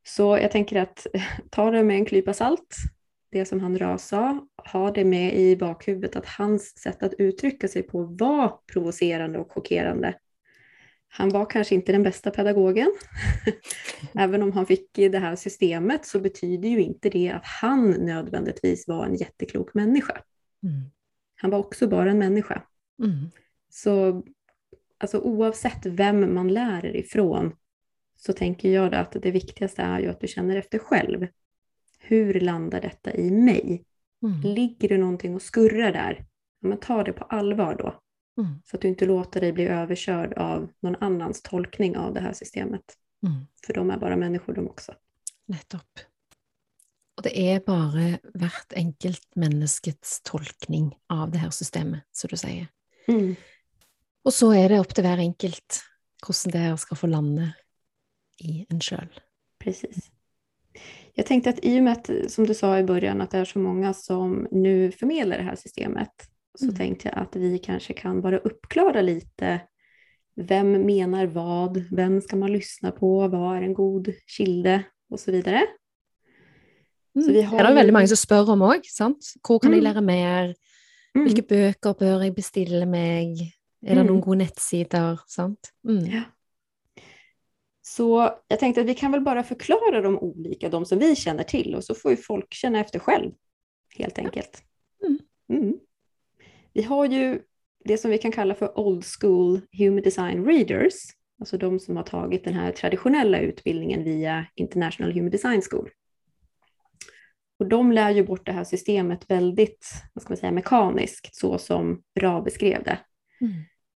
Så 0.05 0.39
jag 0.39 0.51
tänker 0.51 0.77
att 0.77 1.07
ta 1.51 1.71
det 1.71 1.85
med 1.85 1.97
en 1.97 2.05
klypa 2.05 2.35
salt, 2.35 2.77
det 3.31 3.45
som 3.45 3.61
han 3.61 3.79
Ra 3.79 3.99
sa, 3.99 4.47
ha 4.73 4.91
det 4.91 5.05
med 5.05 5.35
i 5.35 5.57
bakhuvudet 5.57 6.17
att 6.17 6.27
hans 6.27 6.79
sätt 6.79 7.03
att 7.03 7.15
uttrycka 7.15 7.69
sig 7.69 7.83
på 7.83 8.03
var 8.03 8.59
provocerande 8.73 9.39
och 9.39 9.53
chockerande. 9.53 10.15
Han 11.09 11.29
var 11.29 11.51
kanske 11.51 11.75
inte 11.75 11.93
den 11.93 12.03
bästa 12.03 12.31
pedagogen. 12.31 12.95
Även 14.15 14.43
om 14.43 14.53
han 14.53 14.67
fick 14.67 14.93
det 14.95 15.19
här 15.19 15.37
systemet 15.37 16.07
så 16.07 16.21
betyder 16.21 16.69
ju 16.69 16.83
inte 16.83 17.11
det 17.11 17.31
att 17.31 17.45
han 17.45 17.91
nödvändigtvis 17.91 18.89
var 18.89 19.07
en 19.07 19.15
jätteklok 19.15 19.75
människa. 19.75 20.23
Mm. 20.63 20.91
Han 21.37 21.51
var 21.51 21.59
också 21.59 21.87
bara 21.87 22.11
en 22.11 22.19
människa. 22.19 22.63
Mm. 23.03 23.31
Så 23.71 24.23
alltså, 24.99 25.19
oavsett 25.19 25.87
vem 25.87 26.35
man 26.35 26.49
lär 26.49 26.97
ifrån 26.97 27.53
så 28.27 28.33
tänker 28.33 28.71
jag 28.71 28.95
att 28.95 29.13
det 29.13 29.31
viktigaste 29.31 29.83
är 29.83 30.01
ju 30.01 30.09
att 30.09 30.21
du 30.21 30.29
känner 30.29 30.57
efter 30.57 30.79
själv. 30.79 31.27
Hur 31.99 32.41
landar 32.41 32.81
detta 32.81 33.15
i 33.15 33.31
mig? 33.31 33.85
Mm. 34.23 34.41
Ligger 34.41 34.89
det 34.89 34.99
någonting 34.99 35.35
och 35.35 35.43
skurrar 35.43 35.93
där? 35.93 36.27
Ja, 36.61 36.69
men 36.69 36.79
ta 36.79 37.05
det 37.05 37.13
på 37.13 37.25
allvar 37.25 37.75
då. 37.75 38.01
Mm. 38.43 38.55
Så 38.65 38.77
att 38.77 38.83
du 38.83 38.89
inte 38.89 39.07
låter 39.07 39.41
dig 39.41 39.53
bli 39.53 39.65
överkörd 39.65 40.33
av 40.33 40.69
någon 40.81 40.97
annans 41.01 41.43
tolkning 41.43 41.97
av 41.97 42.15
det 42.15 42.21
här 42.21 42.33
systemet. 42.33 42.83
Mm. 43.27 43.47
För 43.67 43.75
de 43.75 43.91
är 43.91 43.99
bara 43.99 44.17
människor 44.17 44.55
de 44.55 44.69
också. 44.69 44.95
Nettopp. 45.47 46.01
Og 47.17 47.27
det 47.27 47.33
er 47.37 47.61
bare 47.61 48.19
hvert 48.39 48.73
enkelt 48.73 49.27
menneskets 49.37 50.21
tolkning 50.25 50.95
av 51.13 51.31
det 51.31 51.43
her 51.43 51.51
systemet, 51.51 52.07
som 52.13 52.31
du 52.33 52.37
sier. 52.41 52.71
Mm. 53.09 53.35
Og 54.25 54.33
så 54.33 54.53
er 54.57 54.73
det 54.73 54.81
opp 54.81 54.95
til 54.95 55.05
hver 55.05 55.21
enkelt 55.21 55.83
hvordan 56.23 56.55
det 56.55 56.63
her 56.63 56.79
skal 56.81 56.97
få 56.97 57.11
lande 57.11 57.51
i 58.43 58.67
en 58.71 58.81
sjøl. 58.81 59.09
Precis. 59.59 60.11
Jag 61.15 61.27
tänkte 61.27 61.51
att 61.51 61.65
i 61.65 61.79
och 61.79 61.83
med 61.83 61.93
att, 61.93 62.11
som 62.29 62.47
du 62.47 62.55
sa 62.55 62.79
i 62.79 62.85
början, 62.85 63.21
att 63.21 63.31
det 63.31 63.39
är 63.39 63.45
så 63.45 63.59
många 63.59 63.95
som 63.95 64.49
nu 64.51 64.93
förmedlar 64.93 65.37
det 65.39 65.43
här 65.45 65.57
systemet, 65.57 66.11
så 66.59 66.65
Mm. 66.65 66.77
tänkte 66.77 67.09
jag 67.09 67.19
att 67.19 67.37
vi 67.37 67.59
kanske 67.59 67.93
kan 67.93 68.21
bara 68.21 68.39
uppklara 68.39 69.01
lite. 69.03 69.61
Vem 70.37 70.73
menar 70.87 71.27
vad? 71.27 71.85
Vem 71.91 72.21
ska 72.21 72.37
man 72.37 72.53
lyssna 72.53 72.91
på? 72.91 73.29
Vad 73.29 73.57
är 73.57 73.63
en 73.63 73.75
god 73.75 74.09
kilde? 74.37 74.83
Och 75.11 75.21
så 75.21 75.33
vidare. 75.33 75.67
Mm. 77.17 77.27
Så 77.27 77.33
vi 77.33 77.43
har 77.43 77.59
Det 77.59 77.65
er 77.65 77.69
ju- 77.69 77.75
veldig 77.75 77.93
mange 77.93 78.09
som 78.09 78.17
spør 78.17 78.51
om 78.51 78.63
òg. 78.63 78.81
Hvor 79.49 79.59
kan 79.59 79.73
jeg 79.73 79.83
Mm. 79.83 79.85
lære 79.95 80.01
mer? 80.03 80.55
Mm. 81.15 81.27
Hvilke 81.27 81.43
bøker 81.49 81.93
bør 81.95 82.23
jeg 82.23 82.35
bestille 82.35 82.87
meg? 82.87 83.29
Er 83.83 83.95
det 83.95 83.99
Mm. 83.99 84.07
noen 84.07 84.23
gode 84.23 84.39
nettsider? 84.39 85.17
Sant? 85.29 85.71
Mm. 85.85 86.05
Ja. 86.07 86.23
Så 87.97 88.31
jag 88.49 88.59
tänkte 88.59 88.81
att 88.81 88.87
vi 88.87 88.95
kan 88.95 89.13
väl 89.13 89.21
bara 89.21 89.43
förklara 89.43 90.01
de 90.01 90.19
olika, 90.19 90.69
de 90.69 90.85
som 90.87 90.99
vi 90.99 91.17
känner 91.17 91.45
till, 91.45 91.75
och 91.75 91.85
så 91.85 91.95
får 91.95 92.11
ju 92.11 92.17
folk 92.17 92.55
känna 92.55 92.81
efter 92.81 92.99
själv, 92.99 93.33
helt 93.99 94.19
enkelt. 94.19 94.65
Mm. 95.05 95.19
Mm. 95.49 95.79
Vi 96.73 96.83
har 96.83 97.07
ju 97.07 97.41
det 97.85 97.99
som 97.99 98.11
vi 98.11 98.19
kan 98.19 98.33
kalla 98.33 98.55
för 98.55 98.79
old 98.79 99.05
school 99.05 99.61
human 99.79 100.03
design 100.03 100.45
readers, 100.45 100.95
alltså 101.41 101.59
de 101.59 101.79
som 101.79 101.97
har 101.97 102.03
tagit 102.03 102.45
den 102.45 102.55
här 102.55 102.73
traditionella 102.73 103.41
utbildningen 103.41 104.05
via 104.05 104.47
International 104.55 105.13
Human 105.13 105.31
Design 105.31 105.63
School. 105.71 105.91
Och 107.59 107.67
de 107.69 107.93
lär 107.93 108.11
ju 108.11 108.25
bort 108.25 108.47
det 108.47 108.53
här 108.53 108.65
systemet 108.65 109.31
väldigt, 109.31 109.87
vad 110.15 110.23
ska 110.23 110.31
man 110.31 110.37
säga, 110.37 110.53
mekaniskt, 110.53 111.35
så 111.35 111.59
som 111.59 112.03
Ra 112.21 112.43
beskrev 112.43 112.83
det. 112.83 112.99
Mm. 113.41 113.53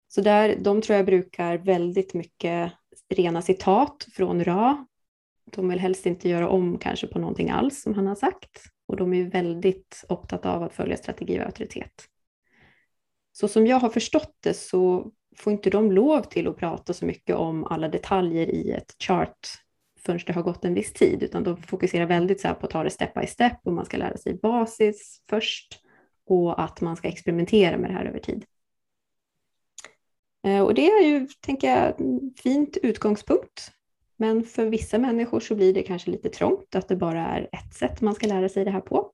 Så 0.08 0.22
där, 0.22 0.56
de 0.60 0.82
tror 0.82 0.98
jag 0.98 1.06
brukar 1.06 1.58
väldigt 1.58 2.14
mycket 2.14 2.72
rena 3.10 3.42
citat 3.42 4.08
från 4.14 4.44
Ra. 4.44 4.86
De 5.52 5.70
vill 5.70 5.80
helst 5.80 6.06
inte 6.06 6.30
göra 6.30 6.50
om 6.50 6.78
kanske 6.78 7.08
på 7.08 7.20
någonting 7.20 7.50
alls 7.50 7.82
som 7.82 7.94
han 7.94 8.08
har 8.08 8.16
sagt. 8.16 8.62
Och 8.88 8.98
de 8.98 9.14
är 9.14 9.18
ju 9.18 9.30
väldigt 9.30 10.06
upptagna 10.10 10.54
av 10.54 10.64
att 10.64 10.74
följa 10.74 10.98
strategi 10.98 11.40
och 11.40 11.46
auktoritet. 11.46 12.06
Så 13.32 13.48
som 13.48 13.68
jag 13.68 13.80
har 13.80 13.90
förstått 13.90 14.36
det 14.40 14.54
så 14.54 15.12
får 15.38 15.54
inte 15.54 15.70
de 15.70 15.92
lov 15.92 16.22
till 16.22 16.48
att 16.48 16.58
prata 16.58 16.94
så 16.94 17.06
mycket 17.06 17.36
om 17.36 17.64
alla 17.64 17.88
detaljer 17.88 18.48
i 18.48 18.72
ett 18.72 18.96
chart 19.00 19.48
förrän 20.06 20.20
det 20.26 20.34
har 20.34 20.44
gått 20.44 20.66
en 20.66 20.74
viss 20.74 20.94
tid, 20.94 21.24
utan 21.24 21.44
de 21.44 21.58
fokuserar 21.58 22.06
väldigt 22.06 22.42
så 22.42 22.48
här 22.48 22.56
på 22.56 22.66
att 22.66 22.72
ta 22.72 22.84
det 22.84 22.90
step 22.90 23.14
by 23.14 23.28
step 23.28 23.60
och 23.64 23.74
man 23.74 23.86
ska 23.86 23.98
lära 23.98 24.18
sig 24.18 24.34
basis 24.34 25.22
först 25.30 25.82
och 26.26 26.64
att 26.64 26.82
man 26.82 26.96
ska 26.96 27.08
experimentera 27.08 27.78
med 27.78 27.90
det 27.90 27.94
här 27.94 28.06
över 28.06 28.20
tid. 28.20 28.46
Eh, 30.46 30.62
Och 30.62 30.74
det 30.74 30.88
är 30.88 31.02
ju, 31.02 31.28
tänker 31.42 31.70
jag, 31.70 32.02
en 32.02 32.34
fint 32.38 32.78
utgångspunkt. 32.84 33.72
Men 34.18 34.44
för 34.44 34.66
vissa 34.66 34.98
människor 34.98 35.40
så 35.40 35.56
blir 35.56 35.74
det 35.74 35.84
kanske 35.84 36.12
lite 36.12 36.30
trångt 36.30 36.76
att 36.76 36.88
det 36.88 36.96
bara 36.96 37.28
är 37.28 37.50
ett 37.52 37.74
sätt 37.74 38.02
man 38.02 38.16
ska 38.16 38.28
lära 38.28 38.50
sig 38.50 38.66
det 38.66 38.72
här 38.72 38.82
på. 38.82 39.12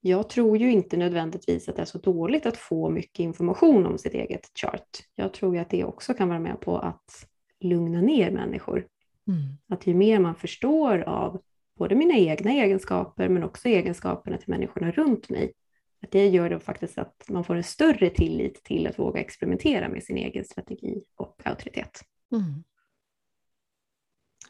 Jag 0.00 0.28
tror 0.28 0.56
ju 0.58 0.72
inte 0.72 0.96
nödvändigtvis 0.96 1.68
att 1.68 1.76
det 1.76 1.82
är 1.82 1.86
så 1.86 1.98
dåligt 1.98 2.46
att 2.46 2.56
få 2.56 2.90
mycket 2.90 3.18
information 3.20 3.86
om 3.86 3.98
sitt 3.98 4.14
eget 4.14 4.50
chart. 4.54 4.88
Jag 5.14 5.32
tror 5.32 5.54
ju 5.54 5.60
att 5.60 5.70
det 5.70 5.84
också 5.84 6.14
kan 6.14 6.28
vara 6.28 6.38
med 6.38 6.60
på 6.60 6.78
att 6.78 7.26
lugna 7.60 8.00
ner 8.00 8.30
människor. 8.30 8.86
Mm. 9.28 9.40
Att 9.68 9.86
ju 9.86 9.94
mer 9.94 10.18
man 10.18 10.34
förstår 10.34 10.98
av 10.98 11.40
både 11.78 11.94
mina 11.94 12.14
egna 12.14 12.50
egenskaper 12.50 13.28
men 13.28 13.44
också 13.44 13.68
egenskaperna 13.68 14.38
till 14.38 14.50
människorna 14.50 14.90
runt 14.90 15.28
mig, 15.28 15.52
att 16.02 16.10
det 16.10 16.28
gör 16.28 16.50
det 16.50 16.60
faktiskt 16.60 16.98
att 16.98 17.24
man 17.28 17.44
får 17.44 17.54
en 17.54 17.64
större 17.64 18.10
tillit 18.10 18.64
till 18.64 18.86
att 18.86 18.98
våga 18.98 19.20
experimentera 19.20 19.88
med 19.88 20.02
sin 20.02 20.18
egen 20.18 20.44
strategi 20.44 21.04
og 21.16 21.40
auktoritet. 21.44 22.02
Mm. 22.32 22.64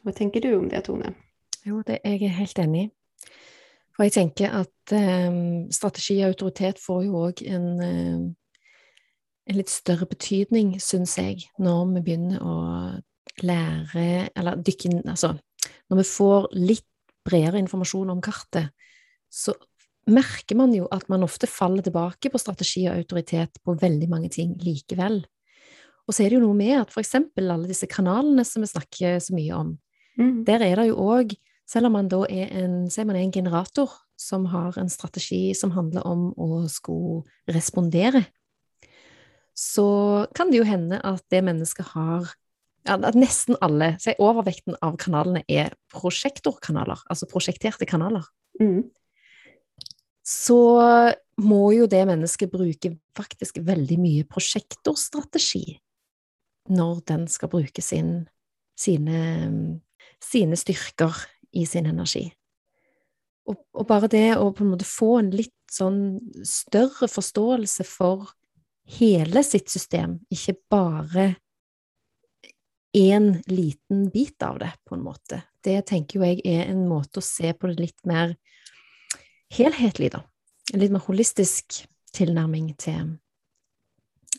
Vad 0.01 0.15
tänker 0.15 0.41
du 0.41 0.55
om 0.55 0.69
det, 0.69 0.81
Tone? 0.81 1.13
Jo, 1.65 1.81
det 1.87 1.99
er 2.03 2.15
jeg 2.15 2.29
helt 2.29 2.59
enig 2.59 2.83
i. 2.83 2.89
For 3.95 4.07
jeg 4.07 4.15
tenker 4.15 4.53
at 4.61 4.93
eh, 4.95 5.39
strategi 5.75 6.21
og 6.21 6.31
autoritet 6.31 6.79
får 6.79 7.01
jo 7.03 7.23
òg 7.25 7.41
en, 7.51 7.65
eh, 7.83 8.21
en 9.49 9.57
litt 9.57 9.69
større 9.69 10.07
betydning, 10.07 10.77
syns 10.79 11.17
jeg, 11.17 11.49
når 11.59 11.95
vi 11.97 12.03
begynner 12.05 12.39
å 12.39 12.55
lære 13.43 14.29
Eller 14.35 14.63
dykke 14.63 14.89
inn 14.89 15.03
Altså, 15.07 15.33
når 15.89 15.97
vi 16.01 16.07
får 16.07 16.47
litt 16.55 16.87
bredere 17.25 17.59
informasjon 17.59 18.09
om 18.09 18.21
kartet, 18.21 18.71
så 19.29 19.53
merker 20.13 20.57
man 20.59 20.73
jo 20.75 20.87
at 20.93 21.07
man 21.11 21.25
ofte 21.25 21.47
faller 21.49 21.85
tilbake 21.85 22.31
på 22.31 22.41
strategi 22.41 22.85
og 22.87 22.97
autoritet 22.97 23.59
på 23.63 23.75
veldig 23.79 24.09
mange 24.11 24.31
ting 24.33 24.55
likevel. 24.63 25.21
Og 26.09 26.15
så 26.15 26.23
er 26.23 26.31
det 26.31 26.39
jo 26.39 26.45
noe 26.47 26.57
med 26.57 26.75
at 26.79 26.95
eksempel 27.03 27.51
alle 27.53 27.69
disse 27.69 27.89
kanalene 27.89 28.45
som 28.47 28.65
vi 28.65 28.71
snakker 28.71 29.19
så 29.21 29.35
mye 29.37 29.53
om, 29.57 29.77
Mm. 30.19 30.43
der 30.43 30.59
er 30.59 30.75
det 30.75 30.89
jo 30.89 30.97
òg, 30.99 31.31
selv 31.69 31.85
om 31.85 31.93
man 31.95 32.09
da 32.09 32.25
er 32.27 32.49
en, 32.51 32.89
man 33.07 33.15
er 33.15 33.23
en 33.23 33.31
generator 33.31 33.89
som 34.17 34.45
har 34.51 34.77
en 34.77 34.89
strategi 34.89 35.53
som 35.55 35.71
handler 35.71 36.03
om 36.05 36.33
å 36.35 36.67
skulle 36.67 37.23
respondere, 37.47 38.25
så 39.55 40.27
kan 40.35 40.51
det 40.51 40.59
jo 40.59 40.67
hende 40.67 40.99
at 41.03 41.23
det 41.31 41.43
mennesket 41.43 41.93
har 41.95 42.35
At 42.85 43.13
nesten 43.13 43.57
alle, 43.61 43.97
si 43.99 44.13
overvekten 44.17 44.73
av 44.81 44.95
kanalene 44.97 45.43
er 45.51 45.73
prosjektorkanaler, 45.91 46.97
altså 47.11 47.27
prosjekterte 47.27 47.85
kanaler. 47.85 48.23
Mm. 48.59 48.87
Så 50.29 50.59
må 51.41 51.61
jo 51.73 51.87
det 51.89 52.03
mennesket 52.05 52.51
bruke 52.53 52.93
faktisk 53.17 53.61
veldig 53.65 53.97
mye 54.01 54.25
prosjektorstrategi 54.29 55.79
når 56.69 56.99
den 57.09 57.25
skal 57.31 57.49
bruke 57.49 57.81
sin, 57.81 58.27
sine, 58.77 59.21
sine 60.21 60.59
styrker 60.59 61.15
i 61.57 61.65
sin 61.65 61.89
energi. 61.89 62.27
Og, 63.49 63.57
og 63.73 63.87
bare 63.89 64.09
det 64.11 64.27
å 64.37 64.51
på 64.53 64.61
en 64.61 64.75
måte 64.75 64.85
få 64.85 65.15
en 65.23 65.31
litt 65.33 65.55
sånn 65.73 66.19
større 66.45 67.09
forståelse 67.09 67.85
for 67.87 68.29
hele 68.99 69.41
sitt 69.45 69.69
system, 69.73 70.19
ikke 70.29 70.59
bare 70.69 71.25
én 72.97 73.31
liten 73.49 74.07
bit 74.13 74.41
av 74.45 74.59
det, 74.61 74.71
på 74.85 74.97
en 74.97 75.05
måte. 75.05 75.43
Det 75.65 75.77
tenker 75.89 76.19
jo 76.19 76.25
jeg 76.25 76.41
er 76.45 76.69
en 76.69 76.85
måte 76.89 77.21
å 77.21 77.25
se 77.25 77.53
på 77.53 77.69
det 77.69 77.81
litt 77.81 78.05
mer 78.09 78.33
helhetlig, 79.49 80.11
da. 80.11 80.23
En 80.73 80.79
litt 80.79 80.91
mer 80.93 81.05
holistisk 81.07 81.83
tilnærming 82.13 82.73
til 82.77 83.17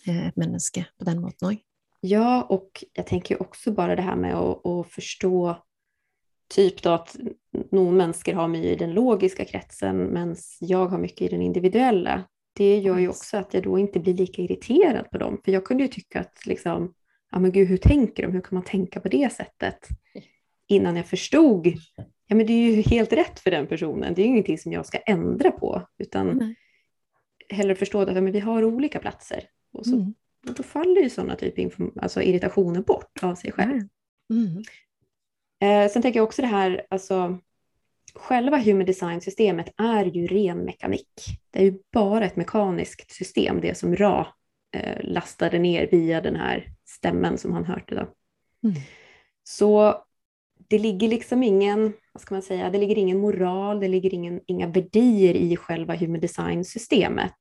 eh, 0.06 0.28
ett 0.28 0.38
menneske 0.38 0.86
på 0.98 1.08
den 1.08 1.20
måten 1.22 1.52
òg. 1.52 1.58
Ja, 2.00 2.42
och 2.42 2.84
jag 2.92 3.06
tänker 3.06 3.42
också 3.42 3.72
bara 3.72 3.96
det 3.96 4.02
här 4.02 4.16
med 4.16 4.34
att, 4.34 4.66
att 4.66 4.86
förstå 4.86 5.56
typ 6.48 6.82
då 6.82 6.90
att 6.90 7.16
någon 7.70 7.96
människor 7.96 8.32
har 8.32 8.48
mycket 8.48 8.72
i 8.72 8.76
den 8.76 8.92
logiska 8.92 9.44
kretsen 9.44 10.12
medan 10.12 10.36
jag 10.60 10.86
har 10.86 10.98
mycket 10.98 11.20
i 11.20 11.28
den 11.28 11.42
individuella. 11.42 12.24
Det 12.52 12.78
gör 12.78 12.98
ju 12.98 13.08
också 13.08 13.36
att 13.36 13.54
jag 13.54 13.62
då 13.62 13.78
inte 13.78 14.00
blir 14.00 14.14
lika 14.14 14.42
irriterad 14.42 15.10
på 15.10 15.18
dem. 15.18 15.40
För 15.44 15.52
jag 15.52 15.64
kunde 15.64 15.82
ju 15.82 15.88
tycka 15.88 16.20
att 16.20 16.46
liksom, 16.46 16.94
ja 17.30 17.38
men 17.38 17.52
gud 17.52 17.68
hur 17.68 17.76
tänker 17.76 18.22
de? 18.22 18.32
Hur 18.32 18.40
kan 18.40 18.54
man 18.54 18.64
tänka 18.64 19.00
på 19.00 19.08
det 19.08 19.32
sättet? 19.32 19.88
Innan 20.68 20.96
jag 20.96 21.06
förstod, 21.06 21.66
ja 22.30 22.36
men 22.36 22.46
det 22.46 22.52
är 22.52 22.70
ju 22.70 22.82
helt 22.82 23.12
rätt 23.12 23.40
för 23.40 23.50
den 23.50 23.66
personen. 23.66 24.14
Det 24.14 24.22
är 24.22 24.24
ju 24.24 24.30
ingenting 24.30 24.58
som 24.58 24.72
jag 24.72 24.86
ska 24.86 24.98
ändra 24.98 25.50
på. 25.50 25.82
Utan 25.98 26.26
Nej. 26.38 26.54
hellre 27.48 27.74
förstå 27.74 28.00
att 28.00 28.14
ja, 28.14 28.20
men 28.20 28.32
vi 28.32 28.40
har 28.40 28.64
olika 28.64 28.98
platser. 28.98 29.44
Och 29.72 29.86
så 29.86 29.96
Mm. 29.96 30.14
och 30.48 30.54
då 30.54 30.62
faller 30.62 31.00
ju 31.00 31.10
sådana 31.10 31.36
typer 31.36 31.70
alltså 32.02 32.22
irritationer 32.22 32.80
bort 32.80 33.22
av 33.22 33.34
sig 33.34 33.52
själv. 33.52 33.80
Mm. 34.30 34.62
Eh, 35.62 35.90
sen 35.92 36.02
tänker 36.02 36.18
jag 36.18 36.24
också 36.26 36.42
det 36.42 36.48
här, 36.48 36.86
alltså 36.90 37.38
själva 38.14 38.58
human 38.58 38.86
design-systemet 38.86 39.72
är 39.76 40.04
ju 40.04 40.26
ren 40.26 40.58
mekanik. 40.58 41.12
Det 41.50 41.58
är 41.58 41.64
ju 41.64 41.78
bara 41.92 42.24
ett 42.26 42.36
mekaniskt 42.36 43.10
system, 43.10 43.60
det 43.60 43.78
som 43.78 43.96
Ra 43.96 44.26
eh, 44.76 44.98
lastade 45.00 45.58
ner 45.58 45.88
via 45.90 46.20
den 46.20 46.36
här 46.36 46.66
stämmen 46.84 47.38
som 47.38 47.52
han 47.52 47.64
hörde. 47.64 47.94
Då. 47.94 48.14
Mm. 48.68 48.80
Så 49.42 49.94
det 50.68 50.78
ligger 50.78 51.08
liksom 51.08 51.42
ingen, 51.42 51.92
vad 52.12 52.20
ska 52.20 52.34
man 52.34 52.42
säga, 52.42 52.70
det 52.70 52.78
ligger 52.78 52.98
ingen 52.98 53.18
moral, 53.18 53.80
det 53.80 53.88
ligger 53.88 54.14
ingen, 54.14 54.40
inga 54.46 54.66
värdier 54.66 55.34
i 55.34 55.56
själva 55.56 55.94
human 55.94 56.20
design-systemet. 56.20 57.36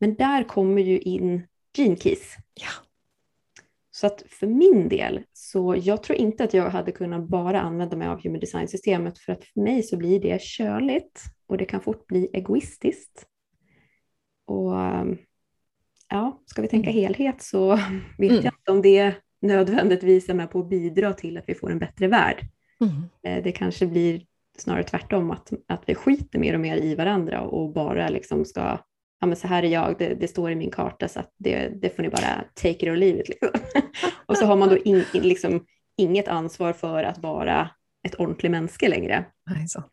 Men 0.00 0.14
där 0.14 0.44
kommer 0.44 0.82
ju 0.82 0.98
in 0.98 1.46
gene 1.78 1.96
keys. 1.96 2.36
Ja. 2.54 2.68
Så 3.90 4.06
att 4.06 4.22
för 4.28 4.46
min 4.46 4.88
del, 4.88 5.22
så 5.32 5.76
jag 5.82 6.02
tror 6.02 6.18
inte 6.18 6.44
att 6.44 6.54
jag 6.54 6.70
hade 6.70 6.92
kunnat 6.92 7.28
bara 7.28 7.60
använda 7.60 7.96
mig 7.96 8.08
av 8.08 8.22
human 8.22 8.40
design-systemet 8.40 9.18
för 9.18 9.32
att 9.32 9.44
för 9.44 9.60
mig 9.60 9.82
så 9.82 9.96
blir 9.96 10.20
det 10.20 10.42
körligt 10.42 11.22
och 11.46 11.58
det 11.58 11.64
kan 11.64 11.80
fort 11.80 12.06
bli 12.06 12.30
egoistiskt. 12.32 13.26
Och 14.46 14.72
um, 14.72 15.18
ja, 16.08 16.42
ska 16.46 16.62
vi 16.62 16.68
tänka 16.68 16.90
Mm. 16.90 17.02
helhet 17.02 17.42
så 17.42 17.76
vet 18.18 18.30
Mm. 18.30 18.44
jag 18.44 18.54
inte 18.54 18.70
om 18.72 18.82
det 18.82 19.14
nödvändigtvis 19.42 20.28
är 20.28 20.34
med 20.34 20.50
på 20.50 20.60
att 20.60 20.68
bidra 20.68 21.12
till 21.12 21.38
att 21.38 21.44
vi 21.46 21.54
får 21.54 21.70
en 21.70 21.78
bättre 21.78 22.08
värld. 22.08 22.46
Mm. 22.80 23.02
Eh, 23.22 23.42
Det 23.44 23.52
kanske 23.52 23.86
blir 23.86 24.22
snarare 24.58 24.82
tvärtom, 24.84 25.30
att, 25.30 25.52
att 25.68 25.82
vi 25.86 25.94
skiter 25.94 26.38
mer 26.38 26.54
och 26.54 26.60
mer 26.60 26.76
i 26.76 26.94
varandra 26.94 27.40
och 27.40 27.72
bara 27.72 28.08
liksom 28.08 28.44
ska, 28.44 28.60
ja 29.20 29.26
men 29.26 29.36
så 29.36 29.48
här 29.48 29.62
är 29.62 29.68
jag, 29.68 29.98
det, 29.98 30.14
det 30.14 30.28
står 30.28 30.50
i 30.50 30.54
min 30.56 30.70
karta 30.70 31.08
så 31.08 31.20
att 31.20 31.34
det, 31.38 31.68
det 31.68 31.96
får 31.96 32.02
ni 32.02 32.08
bara 32.08 32.44
take 32.54 32.70
it 32.70 32.82
or 32.88 32.96
leave 32.96 33.20
it. 33.20 33.28
Liksom. 33.28 33.48
och 34.26 34.36
så 34.36 34.46
har 34.46 34.56
man 34.56 34.68
då 34.68 34.78
in, 34.78 35.04
in, 35.14 35.22
liksom 35.22 35.66
inget 35.96 36.28
ansvar 36.28 36.72
för 36.72 37.04
att 37.04 37.18
vara 37.18 37.70
ett 38.06 38.14
ordentligt 38.14 38.52
människa 38.52 38.88
längre. 38.88 39.24
Nej, 39.46 39.68
sant. 39.68 39.92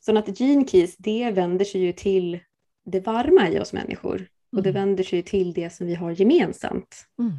Så 0.00 0.18
att 0.18 0.40
gene 0.40 0.66
keys, 0.66 0.96
det 0.96 1.30
vänder 1.30 1.64
sig 1.64 1.80
ju 1.80 1.92
till 1.92 2.40
det 2.84 3.00
varma 3.00 3.48
i 3.48 3.60
oss 3.60 3.72
människor. 3.72 4.28
Och 4.56 4.62
det 4.62 4.70
Mm. 4.70 4.82
vänder 4.82 5.04
sig 5.04 5.22
till 5.22 5.52
det 5.52 5.70
som 5.70 5.86
vi 5.86 5.94
har 5.94 6.10
gemensamt. 6.10 7.06
Mm. 7.18 7.32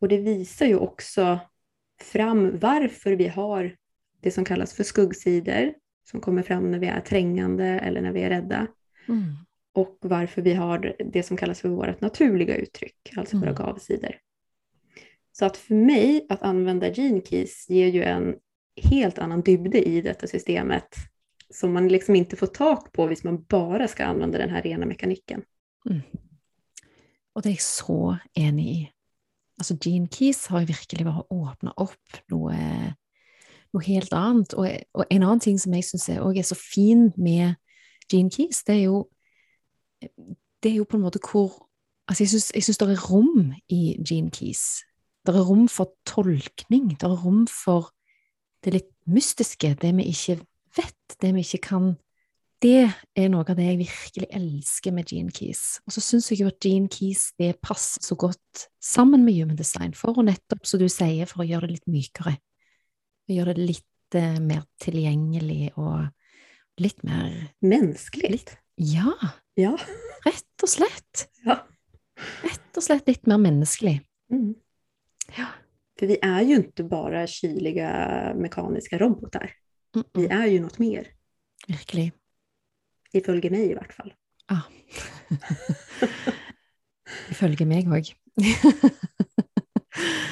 Och 0.00 0.08
det 0.08 0.18
visar 0.18 0.66
ju 0.66 0.76
också 0.76 1.38
fram 2.02 2.58
varför 2.58 3.12
vi 3.12 3.28
har 3.28 3.76
det 4.20 4.30
som 4.30 4.44
kallas 4.44 4.74
för 4.74 4.84
skuggsidor, 4.84 5.74
som 6.04 6.20
kommer 6.20 6.42
fram 6.42 6.70
när 6.70 6.78
vi 6.78 6.86
är 6.86 7.00
trängande 7.00 7.64
eller 7.64 8.00
när 8.00 8.12
vi 8.12 8.22
är 8.22 8.30
rädda. 8.30 8.66
Mm. 9.08 9.24
Och 9.74 9.98
varför 10.00 10.42
vi 10.42 10.54
har 10.54 10.96
det 11.12 11.22
som 11.22 11.36
kallas 11.36 11.60
för 11.60 11.68
vårt 11.68 12.00
naturliga 12.00 12.56
uttryck, 12.56 13.12
alltså 13.16 13.36
våra 13.36 13.50
Mm. 13.50 13.62
gavsidor. 13.62 14.16
Så 15.32 15.44
att 15.44 15.56
för 15.56 15.74
mig, 15.74 16.26
att 16.28 16.42
använda 16.42 16.88
gene 16.88 17.20
keys 17.20 17.70
ger 17.70 17.88
ju 17.88 18.02
en 18.02 18.34
helt 18.76 19.18
annan 19.18 19.42
dybde 19.42 19.88
i 19.88 20.00
detta 20.00 20.26
systemet 20.26 20.94
som 21.50 21.72
man 21.72 21.88
liksom 21.88 22.16
inte 22.16 22.36
får 22.36 22.46
tak 22.46 22.92
på 22.92 23.06
hvis 23.06 23.24
man 23.24 23.44
bara 23.48 23.88
ska 23.88 24.04
använda 24.04 24.38
den 24.38 24.50
här 24.50 24.62
rena 24.62 24.86
mekaniken. 24.86 25.42
Og 27.34 27.42
det 27.42 27.48
er 27.48 27.54
jeg 27.54 27.60
så 27.60 28.16
enig 28.34 28.66
i. 28.66 28.91
Altså, 29.62 29.76
Gene 29.78 30.08
Keys 30.10 30.46
har 30.50 30.64
verkligen 30.64 30.74
virkelig 30.74 31.04
bare 31.06 31.22
åpna 31.30 31.72
opp 31.78 32.16
noe, 32.32 32.52
eh, 32.52 32.92
noe 33.70 33.82
helt 33.86 34.12
annet. 34.12 34.54
Og, 34.58 34.66
og 34.98 35.04
en 35.06 35.22
annen 35.22 35.40
ting 35.40 35.60
som 35.60 35.74
jeg 35.76 35.86
syns 35.86 36.08
òg 36.18 36.40
er 36.40 36.46
så 36.48 36.58
fin 36.58 37.12
med 37.14 37.54
Gene 38.10 38.30
Keys, 38.30 38.64
det 38.66 38.80
er 38.80 38.84
jo 38.90 39.08
Det 40.62 40.70
er 40.72 40.80
jo 40.80 40.84
på 40.84 40.96
en 40.96 41.02
måte 41.02 41.20
hvor 41.22 41.68
Altså, 42.10 42.24
jeg 42.24 42.28
syns, 42.28 42.50
jeg 42.54 42.64
syns 42.64 42.78
det 42.78 42.88
er 42.90 43.04
rom 43.06 43.52
i 43.70 43.96
Gene 44.02 44.30
Keys. 44.34 44.82
Det 45.26 45.34
er 45.34 45.46
rom 45.46 45.68
for 45.68 45.94
tolkning. 46.06 46.90
Det 46.98 47.06
er 47.06 47.22
rom 47.24 47.46
for 47.46 47.92
det 48.64 48.72
litt 48.74 48.90
mystiske, 49.06 49.76
det 49.78 49.92
vi 49.96 50.08
ikke 50.10 50.40
vet, 50.76 51.14
det 51.22 51.30
vi 51.34 51.46
ikke 51.46 51.62
kan 51.68 51.94
det 52.62 52.92
er 53.18 53.28
noe 53.32 53.42
av 53.42 53.56
det 53.58 53.64
jeg 53.66 53.78
virkelig 53.80 54.28
elsker 54.38 54.94
med 54.94 55.10
Gene 55.10 55.32
Keys. 55.34 55.80
Og 55.86 55.94
så 55.96 56.02
syns 56.04 56.30
jeg 56.30 56.42
jo 56.44 56.50
at 56.52 56.62
Gene 56.62 56.90
Keys 56.92 57.32
det 57.40 57.56
passer 57.62 58.04
så 58.06 58.14
godt 58.18 58.66
sammen 58.82 59.24
med 59.26 59.34
Human 59.34 59.58
Design, 59.58 59.94
for 59.98 60.14
å 60.18 60.24
nettopp, 60.26 60.64
som 60.68 60.80
du 60.82 60.86
sier, 60.92 61.26
for 61.26 61.42
å 61.42 61.48
gjøre 61.48 61.66
det 61.66 61.78
litt 61.80 61.90
mykere. 61.90 62.36
Og 63.28 63.34
gjøre 63.34 63.54
det 63.58 63.66
litt 63.72 64.18
eh, 64.18 64.38
mer 64.42 64.62
tilgjengelig 64.82 65.72
og 65.76 66.06
litt 66.82 67.02
mer 67.06 67.34
Mänskligt. 67.60 68.56
Ja, 68.76 69.12
Ja. 69.54 69.76
rett 70.24 70.62
og 70.62 70.68
slett. 70.68 71.26
ja. 71.44 71.58
Rett 72.42 72.76
og 72.78 72.82
slett 72.84 73.08
litt 73.08 73.26
mer 73.26 73.38
menneskelig. 73.42 74.00
Mm. 74.32 74.54
Ja. 75.36 75.46
För 75.98 76.06
vi 76.06 76.18
är 76.22 76.42
ju 76.42 76.54
inte 76.56 76.84
bara 76.84 77.26
kyliga 77.26 77.90
mekaniska 78.36 78.98
robotar. 78.98 79.50
Mm 79.94 80.06
Vi 80.14 80.26
-mm. 80.28 80.42
är 80.42 80.46
ju 80.46 80.60
något 80.60 80.78
mer. 80.78 81.06
Virkelig. 81.68 82.12
Ifølge 83.12 83.50
mig 83.50 83.70
i 83.70 83.74
hvert 83.74 83.92
fall. 83.92 84.12
Ah. 84.48 84.64
Ifølge 87.30 87.66
meg 87.68 87.88
òg. 87.92 88.12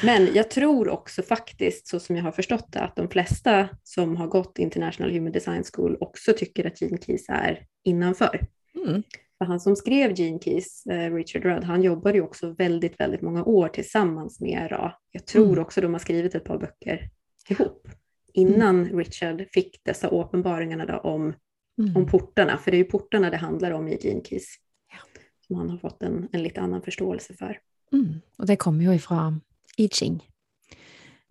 Men 0.04 0.28
jag 0.34 0.50
tror 0.50 0.88
också 0.88 1.22
faktiskt, 1.22 1.86
så 1.86 2.00
som 2.00 2.16
jag 2.16 2.22
har 2.24 2.32
förstått 2.32 2.72
det, 2.72 2.80
att 2.80 2.96
de 2.96 3.08
flesta 3.10 3.68
som 3.82 4.16
har 4.16 4.26
gått 4.26 4.58
International 4.58 5.10
Human 5.12 5.32
Design 5.32 5.64
School 5.72 5.96
också 6.00 6.32
tycker 6.32 6.66
att 6.66 6.80
Gene 6.82 6.98
Keys 6.98 7.28
är 7.28 7.66
innanför. 7.84 8.40
mm. 8.86 9.02
För 9.38 9.44
han 9.44 9.60
som 9.60 9.76
skrev 9.76 10.12
Gene 10.20 10.38
Keys, 10.38 10.86
eh, 10.86 11.14
Richard 11.14 11.42
Rudd, 11.44 11.64
han 11.64 11.82
jobbade 11.82 12.18
ju 12.18 12.22
också 12.24 12.54
väldigt, 12.54 13.00
väldigt 13.00 13.22
många 13.22 13.44
år 13.44 13.68
tillsammans 13.68 14.40
med 14.40 14.70
Ra. 14.70 14.98
Jag 15.10 15.26
tror 15.26 15.46
Mm. 15.46 15.58
också 15.58 15.80
de 15.80 15.92
har 15.92 15.98
skrivit 16.00 16.34
ett 16.34 16.44
par 16.44 16.58
böcker 16.58 17.08
ihop. 17.48 17.88
Innan 18.32 18.84
Richard 18.84 19.46
fick 19.52 19.80
dessa 19.84 20.08
uppenbaringarna 20.08 20.98
om, 20.98 21.34
Mm. 21.80 21.96
om 21.96 22.06
portarna, 22.06 22.58
för 22.58 22.70
det 22.70 22.76
är 22.76 22.78
ju 22.78 22.84
portarna 22.84 23.30
det 23.30 23.36
handlar 23.36 23.70
om 23.70 23.88
i 23.88 23.98
Gene 24.00 24.20
Keys. 24.24 24.54
Ja. 24.92 24.98
Som 25.46 25.56
han 25.56 25.70
har 25.70 25.78
fått 25.78 26.02
en, 26.02 26.28
en 26.32 26.42
lite 26.42 26.60
annan 26.60 26.82
förståelse 26.82 27.34
för. 27.34 27.58
Mm. 27.92 28.20
Og 28.38 28.46
det 28.46 28.56
kommer 28.56 28.84
jo 28.84 28.92
ifra 28.94 29.40
I 29.76 29.88
Ching, 29.88 30.20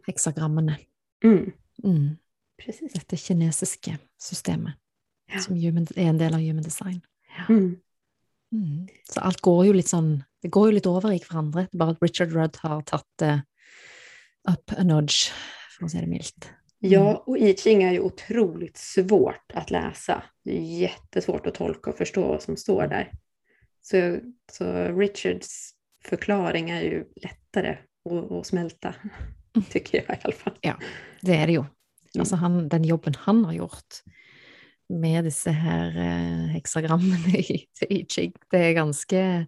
heksagrammene. 0.07 0.77
Mm, 1.23 1.51
Mm. 1.83 2.17
precis. 2.65 2.93
Dette 2.93 3.17
kinesiske 3.17 3.97
systemet, 4.19 4.73
Ja. 5.33 5.39
som 5.39 5.55
er 5.55 5.97
en 5.97 6.17
del 6.17 6.33
av 6.33 6.39
human 6.39 6.63
design. 6.63 7.01
Mm. 7.49 7.77
Mm. 8.51 8.87
Så 9.13 9.19
alt 9.19 9.41
går 9.41 9.65
jo 9.65 9.73
litt 9.73 9.87
sånn 9.87 10.23
Det 10.41 10.49
går 10.49 10.67
jo 10.67 10.71
litt 10.71 10.87
over 10.87 11.11
i 11.11 11.19
hverandre, 11.19 11.67
bare 11.77 11.91
at 11.91 11.97
Richard 12.01 12.31
Rudd 12.31 12.55
har 12.63 12.81
tatt 12.81 13.05
det 13.19 13.43
up 14.47 14.71
a 14.71 14.83
nudge, 14.83 15.31
for 15.77 15.85
å 15.85 15.89
si 15.89 15.99
det 15.99 16.07
mildt. 16.07 16.49
Ja, 16.79 17.23
och 17.25 17.37
I 17.37 17.55
Ching 17.57 17.83
är 17.83 17.91
ju 17.91 17.99
otroligt 17.99 18.77
svårt 18.77 19.51
att 19.53 19.71
läsa. 19.71 20.23
Det 20.43 20.57
är 20.57 20.79
jättesvårt 20.79 21.47
att 21.47 21.55
tolka 21.55 21.89
och 21.89 21.97
förstå 21.97 22.27
vad 22.27 22.41
som 22.41 22.57
står 22.57 22.87
där. 22.87 23.11
Så, 23.81 24.19
så 24.51 24.73
Richards 24.83 25.71
förklaring 26.05 26.69
är 26.69 26.81
ju 26.81 27.05
lättare 27.15 27.77
att, 28.09 28.31
att 28.31 28.45
smälta, 28.45 28.95
tycker 29.69 30.03
jag 30.07 30.17
i 30.17 30.19
alla 30.23 30.35
fall. 30.35 30.57
Det 31.21 31.35
er 31.35 31.47
det 31.47 31.53
jo. 31.53 31.61
Mm. 31.61 32.19
Altså 32.19 32.35
han, 32.35 32.69
den 32.69 32.83
jobben 32.83 33.13
han 33.17 33.45
har 33.45 33.53
gjort 33.53 34.03
med 34.89 35.23
disse 35.23 35.51
her 35.51 35.97
eh, 35.97 36.47
heksagrammene 36.55 37.37
i, 37.37 37.67
i 37.89 38.05
Ching, 38.05 38.33
det 38.51 38.57
er 38.57 38.73
ganske 38.73 39.47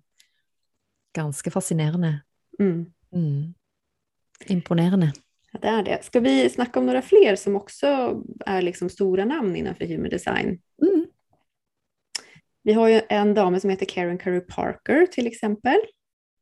Ganske 1.14 1.52
fascinerende. 1.52 2.22
Mm. 2.60 2.86
Mm. 3.16 3.54
Imponerende. 4.48 5.12
Ja, 5.52 5.60
det 5.62 5.68
är 5.68 5.84
det. 5.84 6.04
Ska 6.04 6.20
vi 6.20 6.50
snacka 6.50 6.80
om 6.80 6.86
några 6.86 7.02
fler 7.02 7.36
som 7.36 7.56
också 7.56 8.22
är 8.46 8.62
liksom 8.62 8.90
stora 8.90 9.26
namn 9.26 9.56
innanför 9.56 9.86
human 9.86 10.10
design? 10.10 10.62
Mm. 10.82 11.06
Vi 12.64 12.74
har 12.74 12.88
ju 12.88 13.02
en 13.10 13.34
dam 13.34 13.60
som 13.60 13.70
heter 13.70 13.86
Karen 13.86 14.18
Curry 14.18 14.42
Parker 14.42 15.06
till 15.06 15.28
exempel. 15.28 15.78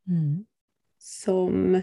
Mm. 0.08 0.46
som, 0.98 1.82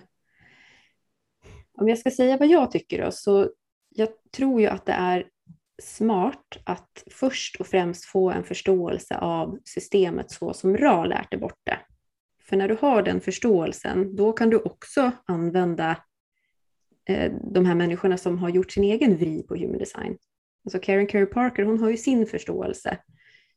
om 1.73 1.89
jag 1.89 1.99
ska 1.99 2.11
säga 2.11 2.37
vad 2.37 2.49
jag 2.49 2.71
tycker 2.71 3.05
då, 3.05 3.11
så 3.11 3.51
jag 3.89 4.09
tror 4.31 4.61
ju 4.61 4.67
att 4.67 4.87
det 4.87 4.93
är 4.93 5.27
smart 5.83 6.59
att 6.65 7.05
först 7.11 7.57
och 7.57 7.67
främst 7.67 8.05
få 8.05 8.31
en 8.31 8.45
förståelse 8.45 9.17
av 9.17 9.59
systemet 9.65 10.31
så 10.31 10.55
som 10.55 10.77
Ra 10.77 11.05
lärt 11.05 11.31
dig 11.31 11.41
bort 11.41 11.61
det. 11.65 11.79
För 12.43 12.57
när 12.57 12.69
du 12.69 12.77
har 12.81 13.03
den 13.03 13.21
förståelsen, 13.21 14.17
då 14.17 14.33
kan 14.33 14.51
du 14.51 14.57
också 14.57 15.13
använda 15.27 15.97
de 17.53 17.67
här 17.67 17.75
människorna 17.75 18.19
som 18.19 18.39
har 18.39 18.49
gjort 18.49 18.73
sin 18.73 18.85
egen 18.85 19.17
vri 19.17 19.43
på 19.43 19.57
human 19.57 19.79
design. 19.79 20.19
Alltså 20.65 20.79
Karen 20.79 21.07
Curry 21.07 21.27
Parker, 21.27 21.63
hon 21.63 21.79
har 21.79 21.91
ju 21.91 21.97
sin 21.97 22.27
förståelse 22.27 22.99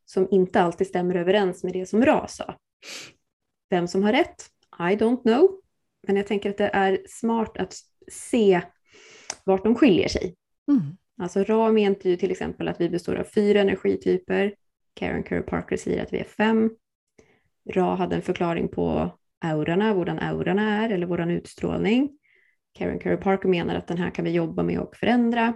som 0.05 0.27
inte 0.31 0.61
alltid 0.61 0.87
stämmer 0.87 1.15
överens 1.15 1.63
med 1.63 1.73
det 1.73 1.85
som 1.85 2.05
Ra 2.05 2.27
sa. 2.27 2.55
Vem 3.69 3.87
som 3.87 4.03
har 4.03 4.11
rätt? 4.11 4.45
I 4.79 4.95
don't 4.95 5.21
know. 5.21 5.59
Men 6.07 6.15
jag 6.15 6.27
tänker 6.27 6.49
att 6.49 6.57
det 6.57 6.69
är 6.73 6.99
smart 7.07 7.57
att 7.57 7.75
se 8.11 8.61
vart 9.43 9.63
de 9.63 9.75
skiljer 9.75 10.07
sig. 10.07 10.35
Mm. 10.67 10.81
Alltså 11.17 11.43
Ra 11.43 11.71
mente 11.71 12.09
ju 12.09 12.17
till 12.17 12.31
exempel 12.31 12.67
att 12.67 12.81
vi 12.81 12.89
består 12.89 13.15
av 13.15 13.23
fyra 13.23 13.61
energityper. 13.61 14.55
Karen 14.93 15.23
Curry 15.23 15.41
Parker 15.41 15.77
säger 15.77 16.03
att 16.03 16.13
vi 16.13 16.19
är 16.19 16.23
fem. 16.23 16.71
Ra 17.69 17.95
hade 17.95 18.15
en 18.15 18.21
förklaring 18.21 18.67
på 18.67 19.17
aurorna, 19.39 19.93
våran 19.93 20.19
aurorna 20.19 20.83
är, 20.83 20.89
eller 20.89 21.07
våran 21.07 21.31
utstrålning. 21.31 22.18
Karen 22.79 22.99
Curry 22.99 23.17
Parker 23.17 23.49
menar 23.49 23.75
att 23.75 23.87
den 23.87 23.97
här 23.97 24.09
kan 24.09 24.25
vi 24.25 24.31
jobba 24.31 24.63
med 24.63 24.79
och 24.79 24.95
förändra. 24.95 25.53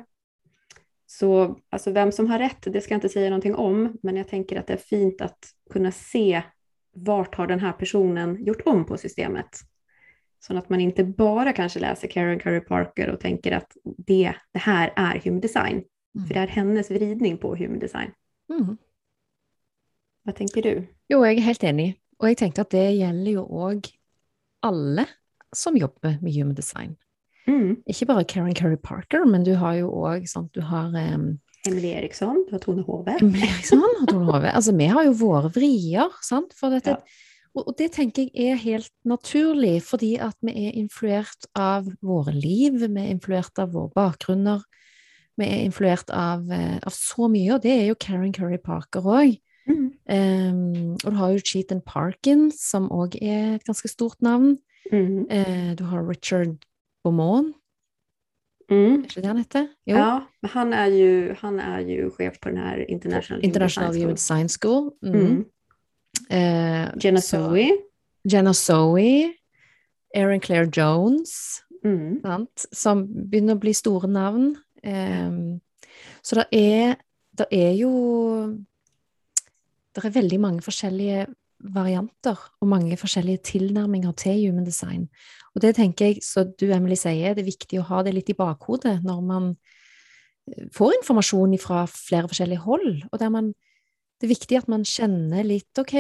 Så 1.06 1.60
alltså 1.70 1.92
vem 1.92 2.12
som 2.12 2.28
har 2.28 2.40
rätt, 2.40 2.62
det 2.74 2.82
ska 2.82 2.94
jag 2.94 2.98
inte 2.98 3.10
säga 3.10 3.30
någonting 3.30 3.56
om, 3.56 3.98
men 4.04 4.16
jag 4.18 4.28
tänker 4.28 4.60
att 4.60 4.68
det 4.68 4.74
är 4.74 4.78
fint 4.78 5.22
att 5.22 5.40
kunna 5.70 5.92
se 5.92 6.44
vart 6.96 7.36
har 7.36 7.48
den 7.48 7.60
här 7.60 7.72
personen 7.72 8.46
gjort 8.46 8.62
om 8.66 8.86
på 8.86 8.98
systemet. 8.98 9.60
Så 10.40 10.58
att 10.58 10.70
man 10.70 10.80
inte 10.80 11.04
bara 11.04 11.54
kanske 11.54 11.80
läser 11.80 12.08
Karen 12.08 12.40
Curry 12.40 12.60
Parker 12.60 13.10
och 13.10 13.20
tänker 13.20 13.52
att 13.52 13.78
det, 13.84 14.34
det 14.52 14.60
här 14.60 14.94
är 14.96 15.20
human 15.24 15.42
design. 15.42 15.84
Mm. 16.16 16.28
För 16.28 16.34
det 16.34 16.40
är 16.40 16.48
hennes 16.48 16.92
vridning 16.92 17.38
på 17.38 17.56
human 17.56 17.80
design. 17.80 18.12
Mm. 18.50 18.78
Vad 20.24 20.36
tänker 20.36 20.62
du? 20.62 20.88
Jo, 21.10 21.26
jeg 21.26 21.38
er 21.38 21.48
helt 21.48 21.64
enig. 21.64 21.88
Og 22.20 22.30
jeg 22.32 22.38
tenkte 22.40 22.64
at 22.64 22.72
det 22.72 22.86
gjelder 22.96 23.32
jo 23.36 23.44
òg 23.44 23.90
alle 24.64 25.06
som 25.56 25.78
jobber 25.78 26.18
med 26.22 26.34
human 26.34 26.56
design. 26.56 26.96
Mm. 27.48 27.82
Ikke 27.92 28.06
bare 28.08 28.24
Karen 28.24 28.54
Curry 28.56 28.78
Parker, 28.80 29.26
men 29.28 29.44
du 29.44 29.54
har 29.60 29.76
jo 29.82 29.90
òg 29.92 30.24
sånn 30.32 30.46
Du 30.56 30.62
har 30.64 30.94
um, 30.96 31.40
Emily 31.68 31.90
Eriksson, 31.96 32.46
du 32.48 32.54
har 32.56 32.60
Tone 32.64 32.84
Hove. 32.88 33.18
Eriksson 33.20 33.84
og 33.84 34.08
Tone 34.08 34.26
Hove. 34.30 34.52
Altså, 34.52 34.74
vi 34.76 34.88
har 34.92 35.06
jo 35.08 35.14
våre 35.20 35.52
vrier, 35.56 36.12
sant? 36.24 36.54
For 36.60 36.72
dette, 36.72 36.98
Ja. 36.98 37.22
og, 37.56 37.68
og 37.70 37.78
det 37.80 37.92
tenker 37.96 38.28
jeg 38.32 38.52
er 38.54 38.60
helt 38.64 38.92
naturlig, 39.08 39.78
fordi 39.88 40.18
at 40.20 40.36
vi 40.44 40.56
er 40.68 40.76
influert 40.80 41.48
av 41.56 41.88
våre 42.04 42.34
liv, 42.36 42.80
vi 42.84 42.90
er 43.06 43.12
influert 43.16 43.60
av 43.60 43.72
våre 43.76 43.92
bakgrunner, 43.96 44.64
vi 45.40 45.48
er 45.48 45.64
influert 45.66 46.12
av, 46.14 46.44
eh, 46.52 46.80
av 46.84 46.92
så 46.94 47.30
mye, 47.32 47.56
og 47.56 47.64
det 47.64 47.72
er 47.78 47.88
jo 47.88 47.96
Karen 47.96 48.34
Curry 48.36 48.60
Parker 48.60 49.02
òg. 49.02 49.40
Mm. 49.68 49.88
Um, 50.12 50.92
og 51.00 51.08
du 51.08 51.16
har 51.16 51.32
jo 51.32 51.40
Cheaton 51.40 51.80
Parkin, 51.82 52.50
som 52.52 52.90
òg 52.92 53.16
er 53.24 53.56
et 53.56 53.64
ganske 53.64 53.88
stort 53.88 54.20
navn. 54.22 54.58
Mm. 54.92 55.26
Eh, 55.32 55.76
du 55.80 55.86
har 55.88 56.04
Richard 56.04 56.58
Beaumont, 57.04 57.56
Mm. 58.72 59.06
Är 59.18 59.22
det 59.22 59.28
han 59.28 59.38
hette? 59.38 59.68
Jo. 59.86 59.96
Ja, 59.98 60.28
men 60.42 60.52
han 60.52 60.74
är, 60.74 60.88
ju, 60.88 61.34
han 61.40 61.60
är 61.60 61.80
ju 61.80 62.10
chef 62.12 62.40
på 62.40 62.50
den 62.50 62.58
här 62.58 62.92
International, 62.92 63.44
International 63.46 63.88
Human 63.90 64.02
Human 64.02 64.16
Design 64.16 64.50
School. 64.50 64.92
School. 65.02 65.16
Mm. 65.16 65.46
Mm. 66.30 66.86
Eh, 66.86 66.92
Jenna 67.00 67.22
Zoe. 67.22 67.78
Jenna 68.24 68.54
Zoe, 68.54 69.34
Erin 70.16 70.40
Claire 70.40 70.70
Jones, 70.74 71.60
Mm. 71.84 72.22
sant? 72.22 72.66
som 72.72 73.08
begynner 73.30 73.56
å 73.56 73.60
bli 73.60 73.74
store 73.74 74.08
navn. 74.08 74.56
Ehm, 74.84 75.60
så 76.22 76.36
det 76.36 76.46
er, 76.52 76.96
det 77.38 77.46
er 77.52 77.72
jo 77.76 78.58
Det 79.96 80.06
er 80.06 80.10
veldig 80.10 80.40
mange 80.40 80.62
forskjellige 80.62 81.26
varianter 81.60 82.40
og 82.62 82.68
mange 82.68 82.98
forskjellige 82.98 83.38
tilnærminger 83.44 84.12
til 84.12 84.48
human 84.50 84.66
design. 84.66 85.10
Og 85.54 85.62
det 85.62 85.76
tenker 85.78 86.10
jeg, 86.10 86.24
så 86.26 86.46
du 86.50 86.66
Emily 86.74 86.98
sier, 86.98 87.36
det 87.36 87.44
er 87.44 87.52
viktig 87.52 87.82
å 87.82 87.88
ha 87.92 88.02
det 88.06 88.16
litt 88.16 88.32
i 88.34 88.38
bakhodet 88.38 89.00
når 89.06 89.20
man 89.26 89.52
eh, 89.54 90.66
får 90.74 90.98
informasjon 91.02 91.54
fra 91.62 91.84
flere 91.90 92.30
forskjellige 92.32 92.66
hold, 92.66 92.90
og 93.12 93.22
der 93.22 93.34
man 93.34 93.54
det 94.22 94.30
er 94.30 94.38
viktig 94.38 94.56
at 94.56 94.70
man 94.72 94.86
kjenner 94.88 95.44
litt 95.44 95.80
Ok, 95.82 95.98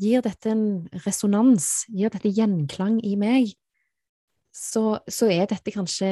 gir 0.00 0.22
dette 0.24 0.48
en 0.48 0.86
resonans? 1.04 1.84
Gir 1.92 2.08
dette 2.14 2.30
gjenklang 2.32 3.02
i 3.04 3.18
meg? 3.20 3.50
Så, 4.48 5.02
så 5.04 5.28
er 5.28 5.44
dette 5.50 5.74
kanskje 5.74 6.08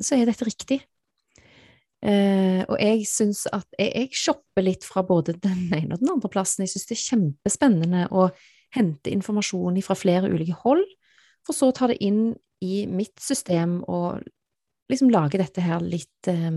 Så 0.00 0.16
er 0.16 0.24
dette 0.24 0.46
riktig. 0.48 0.78
Eh, 2.00 2.62
og 2.64 2.78
jeg 2.80 3.04
syns 3.10 3.44
at 3.52 3.66
jeg, 3.76 3.90
jeg 3.92 4.20
shopper 4.22 4.64
litt 4.64 4.88
fra 4.88 5.04
både 5.04 5.34
den 5.36 5.66
ene 5.82 5.98
og 5.98 6.00
den 6.00 6.14
andre 6.14 6.32
plassen. 6.32 6.64
Jeg 6.64 6.72
syns 6.72 6.88
det 6.88 6.96
er 6.96 7.04
kjempespennende 7.10 8.06
å 8.16 8.30
hente 8.76 9.12
informasjon 9.12 9.76
fra 9.84 9.96
flere 10.00 10.32
ulike 10.32 10.56
hold, 10.64 10.84
for 11.46 11.56
så 11.56 11.70
å 11.70 11.76
ta 11.76 11.88
det 11.90 11.98
inn 12.04 12.34
i 12.64 12.86
mitt 12.88 13.20
system 13.22 13.78
og 13.84 14.22
liksom 14.90 15.10
lage 15.12 15.38
dette 15.40 15.62
her 15.64 15.82
litt 15.84 16.30
eh, 16.30 16.52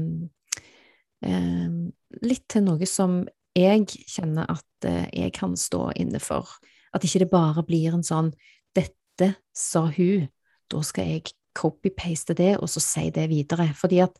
eh, 1.25 1.79
Litt 2.25 2.47
til 2.49 2.63
noe 2.65 2.87
som 2.89 3.19
jeg 3.53 3.83
kjenner 4.09 4.47
at 4.49 4.87
eh, 4.89 5.05
jeg 5.13 5.33
kan 5.35 5.53
stå 5.57 5.91
inne 6.01 6.17
for. 6.23 6.47
At 6.89 7.05
ikke 7.05 7.21
det 7.21 7.29
bare 7.29 7.61
blir 7.67 7.93
en 7.93 8.05
sånn 8.05 8.31
'Dette 8.73 9.35
sa 9.53 9.85
hun', 9.93 10.29
da 10.69 10.81
skal 10.85 11.05
jeg 11.05 11.33
copy-paste 11.53 12.33
det, 12.33 12.55
og 12.57 12.69
så 12.69 12.81
si 12.81 13.09
det 13.13 13.27
videre. 13.29 13.69
Fordi 13.77 14.01
at 14.05 14.17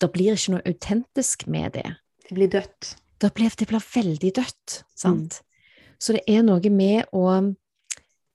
det 0.00 0.10
blir 0.12 0.34
ikke 0.34 0.56
noe 0.56 0.66
autentisk 0.66 1.46
med 1.46 1.74
det. 1.78 1.86
Det 2.26 2.34
blir 2.34 2.50
dött. 2.50 2.96
Det 3.20 3.30
blir, 3.34 3.50
det 3.54 3.68
blir 3.70 3.82
veldig 3.94 4.32
dødt, 4.34 4.84
sant? 4.96 5.42
Så 5.98 6.16
det 6.16 6.24
er 6.28 6.42
noe 6.42 6.70
med 6.70 7.06
å 7.14 7.54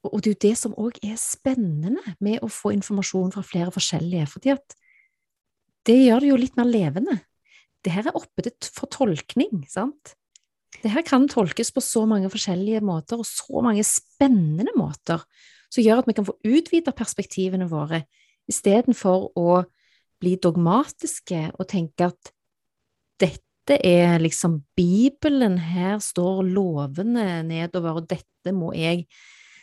Og 0.08 0.22
det 0.22 0.30
er 0.30 0.34
jo 0.34 0.42
det 0.46 0.54
som 0.56 0.76
òg 0.80 0.96
er 1.04 1.18
spennende 1.20 2.14
med 2.24 2.40
å 2.40 2.48
få 2.48 2.72
informasjon 2.72 3.34
fra 3.34 3.42
flere 3.44 3.72
forskjellige, 3.74 4.28
fordi 4.32 4.54
at 4.54 4.76
det 5.88 5.98
gjør 5.98 6.24
det 6.24 6.30
jo 6.30 6.38
litt 6.40 6.56
mer 6.56 6.68
levende. 6.68 7.18
Det 7.84 7.92
her 7.92 8.08
er 8.08 8.16
oppe 8.16 8.44
til, 8.44 8.54
for 8.72 8.88
tolkning, 8.92 9.64
sant? 9.68 10.14
Det 10.80 10.92
her 10.92 11.04
kan 11.04 11.26
tolkes 11.28 11.72
på 11.74 11.82
så 11.84 12.06
mange 12.08 12.30
forskjellige 12.32 12.80
måter, 12.84 13.20
og 13.20 13.28
så 13.28 13.60
mange 13.64 13.84
spennende 13.84 14.72
måter, 14.78 15.24
som 15.70 15.84
gjør 15.84 16.02
at 16.02 16.08
vi 16.08 16.16
kan 16.16 16.26
få 16.28 16.36
utvida 16.48 16.94
perspektivene 16.96 17.68
våre, 17.70 18.04
istedenfor 18.50 19.30
å 19.38 19.60
bli 20.20 20.36
dogmatiske 20.42 21.42
og 21.54 21.68
tenke 21.70 22.10
at 22.10 22.32
dette 23.20 23.76
er 23.86 24.18
liksom 24.20 24.58
Bibelen, 24.76 25.58
her 25.60 26.00
står 26.02 26.42
lovene 26.48 27.42
nedover, 27.46 28.00
og 28.00 28.08
dette 28.10 28.54
må 28.56 28.72
jeg 28.76 29.04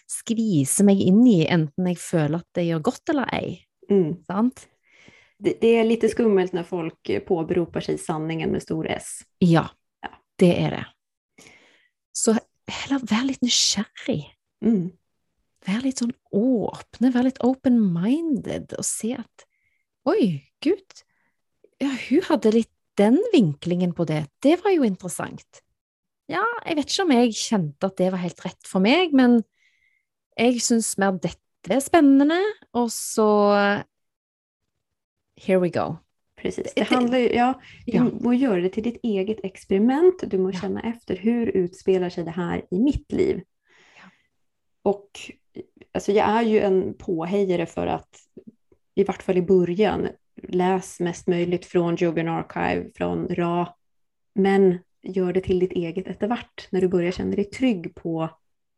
skvise 0.07 0.85
meg 0.87 1.01
inn 1.03 1.21
i, 1.27 1.41
enten 1.51 1.87
jeg 1.91 1.99
føler 1.99 2.39
at 2.41 2.47
det 2.55 2.67
gjør 2.69 2.83
godt 2.87 3.11
eller 3.13 3.31
ei. 3.35 3.57
Mm. 3.91 4.23
Sant? 4.27 4.67
Det, 5.39 5.57
det 5.61 5.75
är 5.77 5.83
lite 5.83 6.09
skummelt 6.09 6.53
när 6.53 6.63
folk 6.63 7.09
eh, 7.09 7.19
påberopar 7.19 7.79
sig 7.81 7.97
sanningen 7.97 8.49
med 8.51 8.61
stor 8.63 8.87
S. 8.87 9.19
Ja, 9.39 9.69
Ja. 10.01 10.09
det 10.39 10.53
er 10.63 10.71
det. 10.71 10.85
Så 12.17 12.33
heller 12.67 12.99
vær 13.05 13.25
litt 13.27 13.41
nysgjerrig. 13.45 14.23
Mm. 14.65 14.87
Vær 15.67 15.83
litt 15.83 16.01
sånn 16.01 16.15
åpne, 16.33 17.11
vær 17.13 17.27
litt 17.27 17.37
open-minded, 17.45 18.73
og 18.77 18.85
se 18.87 19.13
at 19.19 19.45
Oi, 20.07 20.39
gud, 20.63 21.01
ja, 21.83 21.89
hun 22.07 22.21
hadde 22.29 22.53
litt 22.55 22.71
den 22.97 23.17
vinklingen 23.33 23.91
på 23.93 24.05
det. 24.07 24.23
Det 24.41 24.55
var 24.63 24.71
jo 24.71 24.85
interessant. 24.87 25.59
Ja, 26.31 26.45
jeg 26.65 26.77
vet 26.79 26.93
ikke 26.93 27.03
om 27.03 27.11
jeg 27.13 27.35
kjente 27.35 27.89
at 27.91 27.97
det 27.99 28.07
var 28.13 28.23
helt 28.23 28.39
rett 28.45 28.69
for 28.69 28.81
meg, 28.83 29.11
men 29.13 29.41
jeg 30.37 30.61
syns 30.61 30.97
mer 30.97 31.11
dette 31.21 31.73
er 31.73 31.79
spennende, 31.83 32.37
og 32.73 32.91
så 32.93 33.27
Here 35.37 35.59
we 35.59 35.69
go. 35.69 35.95
Precis. 36.41 36.73
Det- 36.75 36.83
handlar 36.87 37.17
ju, 37.17 37.29
ja, 37.33 37.53
du 37.85 37.99
må 38.21 38.33
göra 38.33 38.61
det 38.61 38.69
till 38.69 38.83
ditt 38.83 38.99
eget 39.03 39.39
experiment. 39.43 40.23
Du 40.31 40.37
må 40.37 40.51
Ja. 40.51 40.59
känna 40.59 40.81
efter 40.81 41.15
hur 41.15 41.47
utspelar 41.47 42.09
sig 42.09 42.23
det 42.23 42.31
här 42.31 42.65
i 42.71 42.79
mitt 42.79 43.11
liv. 43.11 43.41
Ja. 43.97 44.03
Och 44.81 45.09
alltså 45.91 46.11
jag 46.11 46.29
är 46.29 46.41
ju 46.41 46.59
en 46.59 46.93
påhejare 46.97 47.65
för 47.65 47.87
att, 47.87 48.19
i 48.95 49.03
vart 49.03 49.23
fall 49.23 49.37
i 49.37 49.41
början, 49.41 50.07
läs 50.43 50.99
mest 50.99 51.27
möjligt 51.27 51.65
från 51.65 51.95
Jogan 51.95 52.27
Archive, 52.27 52.89
från 52.95 53.27
RA, 53.29 53.75
men 54.35 54.79
gör 55.03 55.33
det 55.33 55.41
till 55.41 55.59
ditt 55.59 55.71
eget 55.71 56.07
eftervart 56.07 56.67
när 56.71 56.81
du 56.81 56.87
börjar 56.87 57.11
känna 57.11 57.35
dig 57.35 57.45
trygg 57.45 57.95
på, 57.95 58.29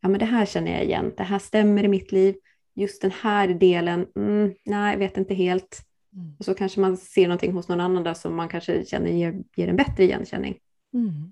ja 0.02 0.10
men 0.10 0.20
det 0.20 0.26
här 0.26 0.46
känner 0.46 0.72
jag 0.72 0.84
igen, 0.84 1.14
det 1.18 1.24
här 1.24 1.40
stämmer 1.40 1.84
i 1.84 1.88
mitt 1.88 2.12
liv, 2.12 2.36
just 2.76 3.02
den 3.02 3.12
här 3.12 3.48
delen, 3.48 4.08
mm, 4.16 4.54
nej, 4.66 4.92
jag 4.92 5.00
vet 5.00 5.18
inte 5.18 5.34
helt. 5.34 5.82
Mm. 6.14 6.36
Och 6.40 6.46
så 6.46 6.54
kanske 6.54 6.80
man 6.80 6.98
ser 6.98 7.28
någonting 7.28 7.54
hos 7.54 7.68
någon 7.68 7.80
annan 7.80 8.04
där 8.04 8.14
som 8.14 8.36
man 8.36 8.50
kanske 8.50 8.86
känner 8.86 9.10
ger, 9.10 9.44
ger 9.56 9.68
en 9.68 9.76
bättre 9.76 10.04
igenkänning. 10.04 10.58
Mm. 10.94 11.32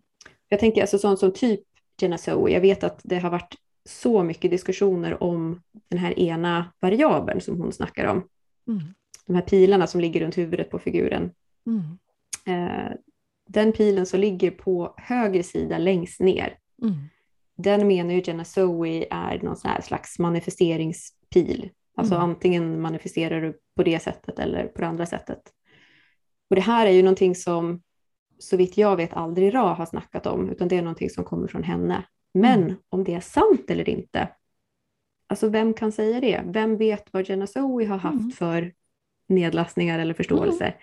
Jag 0.49 0.59
tänker 0.59 0.81
alltså 0.81 0.97
sånt 0.97 1.19
som 1.19 1.33
typ 1.33 1.61
Jenna 2.01 2.17
Zoe, 2.17 2.51
jag 2.51 2.61
vet 2.61 2.83
att 2.83 3.01
det 3.03 3.19
har 3.19 3.29
varit 3.29 3.55
så 3.85 4.23
mycket 4.23 4.51
diskussioner 4.51 5.23
om 5.23 5.61
den 5.89 5.99
här 5.99 6.19
ena 6.19 6.73
variabeln 6.79 7.41
som 7.41 7.61
hon 7.61 7.73
snackar 7.73 8.05
om. 8.05 8.27
Mm. 8.67 8.83
De 9.27 9.35
här 9.35 9.41
pilarna 9.41 9.87
som 9.87 10.01
ligger 10.01 10.21
runt 10.21 10.37
huvudet 10.37 10.69
på 10.69 10.79
figuren. 10.79 11.31
Mm. 11.65 11.97
Eh, 12.45 12.91
den 13.49 13.71
pilen 13.71 14.05
som 14.05 14.19
ligger 14.19 14.51
på 14.51 14.93
höger 14.97 15.43
sida 15.43 15.77
längst 15.77 16.19
ner, 16.19 16.57
Mm. 16.81 16.95
Den 17.57 17.87
menar 17.87 18.13
ju 18.13 18.21
Jenna 18.25 18.45
Zoe 18.45 19.07
är 19.11 19.39
någon 19.43 19.55
sån 19.57 19.81
slags 19.81 20.19
manifesteringspil. 20.19 21.69
Alltså 21.97 22.15
Mm. 22.15 22.29
antingen 22.29 22.81
manifesterar 22.81 23.41
du 23.41 23.59
på 23.75 23.83
det 23.83 23.99
sättet 23.99 24.39
eller 24.39 24.67
på 24.67 24.81
det 24.81 24.87
andra 24.87 25.05
sättet. 25.05 25.41
Och 26.49 26.55
det 26.55 26.61
här 26.61 26.85
är 26.87 26.91
ju 26.91 27.03
någonting 27.03 27.35
som 27.35 27.81
så 28.39 28.57
vitt 28.57 28.77
jag 28.77 28.95
vet 28.95 29.13
aldrig 29.13 29.53
Ra 29.53 29.73
har 29.73 29.85
snackat 29.85 30.27
om, 30.27 30.49
utan 30.49 30.67
det 30.67 30.77
är 30.77 30.81
någonting 30.81 31.09
som 31.09 31.23
kommer 31.23 31.47
från 31.47 31.63
henne. 31.63 32.03
Men 32.33 32.63
Mm. 32.63 32.75
om 32.89 33.03
det 33.03 33.13
är 33.13 33.19
sant 33.19 33.69
eller 33.69 33.89
inte, 33.89 34.29
alltså 35.27 35.49
vem 35.49 35.73
kan 35.73 35.91
säga 35.91 36.19
det? 36.19 36.41
Vem 36.45 36.77
vet 36.77 37.13
vad 37.13 37.29
Jenna 37.29 37.47
Zoe 37.47 37.85
har 37.85 37.97
haft 37.97 38.19
Mm. 38.19 38.31
för 38.31 38.73
nedlastningar 39.29 39.99
eller 39.99 40.13
förståelse? 40.13 40.73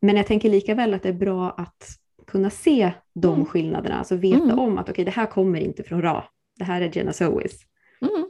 Men 0.00 0.16
jag 0.16 0.26
tänker 0.26 0.48
lika 0.50 0.74
väl 0.74 0.94
att 0.94 1.02
det 1.02 1.08
är 1.08 1.12
bra 1.12 1.50
att 1.50 1.88
kunna 2.30 2.50
se 2.50 2.92
de 3.14 3.34
Mm. 3.34 3.46
skillnaderna, 3.46 3.98
alltså 3.98 4.16
veta 4.16 4.42
Mm. 4.42 4.58
om 4.58 4.78
att 4.78 4.88
okej, 4.88 5.04
det 5.04 5.10
här 5.10 5.26
kommer 5.26 5.60
inte 5.60 5.82
från 5.82 6.02
Ra, 6.02 6.24
det 6.58 6.64
här 6.64 6.80
är 6.80 6.96
Jenna 6.96 7.12
Zoes. 7.12 7.52
Mm. 8.00 8.24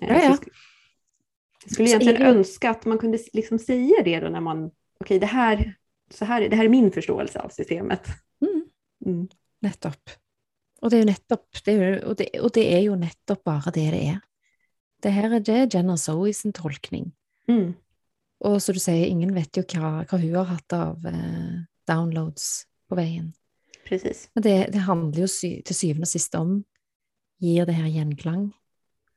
Eh, 0.00 0.08
Ja, 0.08 0.14
ja. 0.14 0.22
Jag, 0.22 0.32
sk- 0.38 0.48
jag 1.64 1.72
skulle 1.72 1.88
egentligen 1.88 2.22
är 2.22 2.24
det- 2.24 2.30
önska 2.38 2.70
att 2.70 2.84
man 2.84 2.98
kunde 2.98 3.18
liksom 3.32 3.58
säga 3.58 4.02
det 4.04 4.20
då 4.20 4.28
när 4.28 4.40
man, 4.40 4.70
okej, 5.00 5.18
det 5.18 5.26
här, 5.26 5.74
så 6.10 6.24
här, 6.24 6.48
det 6.48 6.56
här 6.56 6.64
är 6.64 6.68
min 6.68 6.90
förståelse 6.92 7.40
av 7.40 7.48
systemet. 7.48 8.06
Mm. 8.42 8.64
Mm. 9.06 9.28
Nettopp. 9.62 10.10
Og 10.82 10.90
det 10.90 10.96
er 10.98 11.00
jo 11.02 11.06
nettopp 11.08 11.64
det 11.64 11.72
jo, 11.72 12.08
og, 12.10 12.16
det, 12.18 12.26
og 12.40 12.50
det 12.54 12.64
er 12.74 12.80
jo 12.84 12.94
nettopp 12.94 13.44
bare 13.44 13.70
det 13.74 13.90
det 13.90 14.02
er. 14.10 14.18
Det 15.02 15.12
her 15.12 15.34
er 15.34 15.40
det 15.40 15.74
Jenna 15.74 15.96
Zoe 15.96 16.32
sin 16.32 16.52
tolkning. 16.52 17.12
Mm. 17.48 17.74
Og 18.40 18.60
som 18.62 18.74
du 18.74 18.78
sier, 18.80 19.06
ingen 19.06 19.32
vet 19.34 19.56
hva, 19.56 20.04
hva 20.04 20.18
hun 20.20 20.34
har 20.34 20.44
hatt 20.44 20.72
av 20.72 21.06
eh, 21.06 21.64
downloads 21.88 22.66
på 22.88 22.96
veien. 22.98 23.32
Precis. 23.86 24.28
Men 24.34 24.42
det, 24.42 24.56
det 24.72 24.82
handler 24.86 25.20
jo 25.20 25.28
sy 25.30 25.60
til 25.66 25.76
syvende 25.78 26.08
og 26.08 26.12
sist 26.14 26.34
om 26.34 26.56
Gir 27.42 27.66
det 27.68 27.74
her 27.76 27.90
gjenklang? 27.92 28.46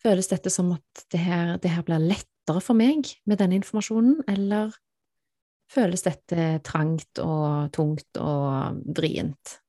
Føles 0.03 0.27
dette 0.27 0.51
som 0.51 0.73
at 0.75 1.05
det 1.11 1.19
her, 1.23 1.57
det 1.63 1.71
her 1.71 1.83
blir 1.87 2.01
lettere 2.03 2.61
for 2.61 2.75
meg 2.75 3.07
med 3.25 3.39
denne 3.39 3.55
informasjonen, 3.55 4.21
eller 4.27 4.73
føles 5.71 6.03
dette 6.03 6.59
trangt 6.67 7.21
og 7.23 7.71
tungt 7.75 8.19
og 8.19 8.81
vrient? 8.97 9.59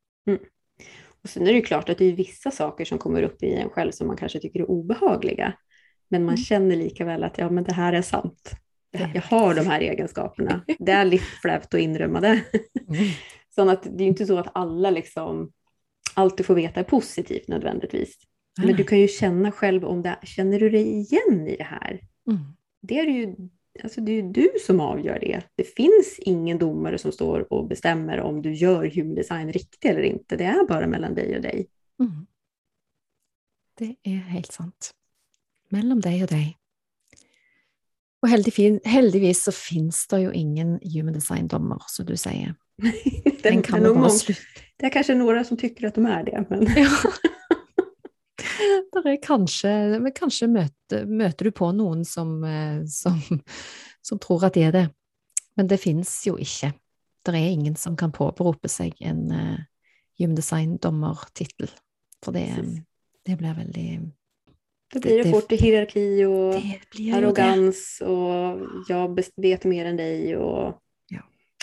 Och 1.22 1.28
sen 1.30 1.42
är 1.42 1.46
det 1.46 1.56
ju 1.58 1.62
klart 1.62 1.88
att 1.88 1.98
det 1.98 2.04
är 2.04 2.12
vissa 2.12 2.50
saker 2.50 2.84
som 2.84 2.98
kommer 2.98 3.22
upp 3.22 3.42
i 3.42 3.52
en 3.54 3.70
själv 3.70 3.92
som 3.92 4.06
man 4.06 4.16
kanske 4.16 4.40
tycker 4.40 4.60
är 4.60 4.70
obehagliga. 4.70 5.52
Men 6.08 6.24
man 6.24 6.34
Mm. 6.34 6.44
känner 6.44 6.76
lika 6.76 7.04
väl 7.04 7.24
att 7.24 7.38
ja, 7.38 7.50
men 7.50 7.64
det 7.64 7.72
här 7.72 7.92
är 7.92 8.02
sant. 8.02 8.52
Det 8.92 8.98
här, 8.98 9.06
Det 9.06 9.10
är 9.12 9.14
jag 9.30 9.38
har 9.38 9.54
de 9.54 9.66
här 9.66 9.80
egenskaperna. 9.80 10.64
Det 10.78 10.92
är 10.92 11.04
lite 11.04 11.24
flävt 11.24 11.74
och 11.74 11.80
inrömmade. 11.80 12.44
Så 13.60 13.70
att 13.70 13.82
det 13.82 13.88
är 13.88 14.00
ju 14.00 14.06
inte 14.06 14.26
så 14.26 14.38
att 14.38 14.50
alla 14.54 14.90
liksom 14.90 15.52
alltid 16.14 16.46
får 16.46 16.54
veta 16.54 16.80
är 16.80 16.84
positivt 16.84 17.48
nödvändigtvis. 17.48 18.18
Men 18.58 18.76
du 18.76 18.84
kan 18.84 18.98
ju 18.98 19.08
känna 19.08 19.52
själv 19.52 19.84
om 19.84 20.02
det, 20.02 20.18
känner 20.22 20.60
du 20.60 20.70
dig 20.70 20.82
igen 20.82 21.48
i 21.48 21.56
det 21.56 21.64
här? 21.64 22.00
Mm. 22.30 22.40
Det 22.82 22.98
är 22.98 23.06
ju, 23.06 23.36
alltså 23.82 24.00
det 24.00 24.12
är 24.12 24.22
ju 24.22 24.32
du 24.32 24.48
som 24.66 24.80
avgör 24.80 25.18
det. 25.20 25.42
Det 25.54 25.64
finns 25.64 26.18
ingen 26.18 26.58
domare 26.58 26.98
som 26.98 27.12
står 27.12 27.52
och 27.52 27.68
bestämmer 27.68 28.20
om 28.20 28.42
du 28.42 28.54
gör 28.54 28.90
human 28.94 29.14
design 29.14 29.52
riktigt 29.52 29.90
eller 29.90 30.02
inte. 30.02 30.36
Det 30.36 30.44
är 30.44 30.66
bara 30.68 30.86
mellan 30.86 31.14
dig 31.14 31.36
och 31.36 31.42
dig. 31.42 31.66
Mm. 32.00 32.26
Det 33.78 33.96
er 34.02 34.16
helt 34.16 34.52
sant. 34.52 34.90
Mellom 35.68 36.00
deg 36.00 36.22
og 36.22 36.32
deg. 36.32 36.56
Og 38.22 38.28
heldigvis, 38.84 39.44
så 39.44 39.52
finnes 39.52 40.06
det 40.06 40.18
jo 40.24 40.32
ingen 40.32 40.78
human 40.84 41.14
design-dommer, 41.14 41.80
som 41.88 42.06
du 42.06 42.16
sier. 42.16 42.54
Det, 42.80 43.42
Den 43.42 43.56
det, 43.56 43.62
kan 43.62 43.86
är 43.86 44.08
slutte 44.08 44.40
det 44.80 44.86
är 44.86 44.90
kanske 44.90 45.14
några 45.14 45.44
som 45.44 45.56
tycker 45.56 45.86
att 45.86 45.94
de 45.94 46.06
är 46.06 46.24
det. 46.24 46.44
Men... 46.50 46.66
Ja. 46.76 46.88
Der 48.92 49.22
kanskje, 49.22 49.98
men 50.00 50.12
kanskje 50.12 50.46
møter, 50.48 51.04
møter 51.06 51.48
du 51.48 51.52
på 51.52 51.70
noen 51.72 52.04
som, 52.04 52.44
eh, 52.44 52.84
som, 52.88 53.20
som 54.02 54.18
tror 54.20 54.44
at 54.48 54.56
de 54.56 54.64
er 54.68 54.72
det. 54.72 54.86
Men 55.56 55.68
det 55.68 55.80
finnes 55.80 56.10
jo 56.26 56.36
ikke. 56.40 56.72
Det 57.24 57.34
er 57.36 57.52
ingen 57.52 57.76
som 57.76 57.96
kan 58.00 58.12
påberope 58.12 58.68
seg 58.72 58.96
en 59.04 59.26
uh, 59.32 59.58
human 60.18 60.36
design-dommertittel. 60.36 61.68
For 62.24 62.32
det, 62.36 62.46
Precis. 62.56 62.80
det 63.28 63.36
blir 63.40 63.54
veldig 63.56 63.88
Då 64.92 65.00
blir 65.00 65.18
det, 65.18 65.24
det- 65.24 65.32
fort 65.32 65.52
hierarki 65.52 66.24
och 66.24 66.54
Det 66.54 66.80
jo 66.96 66.96
det. 66.96 67.12
arrogans 67.18 68.00
och 68.00 68.60
jag 68.88 69.20
vet 69.36 69.64
mer 69.64 69.84
än 69.86 69.96
dig 69.96 70.36
och. 70.36 70.80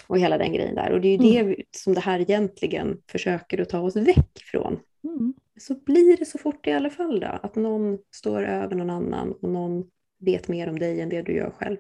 Och 0.07 0.19
hela 0.19 0.37
den 0.37 0.53
grejen 0.53 0.75
där. 0.75 0.91
Och 0.91 1.01
det 1.01 1.07
är 1.07 1.11
ju 1.11 1.17
det 1.17 1.43
vi- 1.43 1.65
som 1.71 1.93
det 1.93 2.01
här 2.01 2.19
egentligen 2.19 2.97
försöker 3.11 3.61
att 3.61 3.69
ta 3.69 3.79
oss 3.79 3.95
väck 3.95 4.39
från. 4.51 4.79
Mm. 5.03 5.33
Så 5.59 5.75
blir 5.75 6.17
det 6.17 6.25
så 6.25 6.37
fort 6.37 6.67
i 6.67 6.71
alla 6.71 6.89
fall 6.89 7.19
då, 7.19 7.27
att 7.27 7.55
någon 7.55 7.97
står 8.15 8.43
över 8.43 8.75
någon 8.75 8.89
annan 8.89 9.31
och 9.41 9.49
någon 9.49 9.83
vet 10.19 10.47
mer 10.47 10.69
om 10.69 10.79
dig 10.79 11.01
än 11.01 11.09
det 11.09 11.21
du 11.21 11.35
gör 11.35 11.51
själv. 11.51 11.77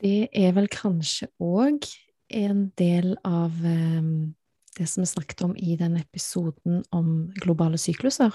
Det 0.00 0.28
er 0.32 0.52
vel 0.54 0.68
kanskje 0.70 1.26
òg 1.42 1.82
en 2.30 2.68
del 2.78 3.16
av 3.24 3.50
em, 3.66 4.34
det 4.78 4.86
som 4.86 5.02
vi 5.02 5.06
snakket 5.06 5.42
om 5.42 5.56
i 5.56 5.76
den 5.76 5.96
episoden 5.96 6.84
om 6.90 7.32
globale 7.34 7.78
sykluser, 7.78 8.34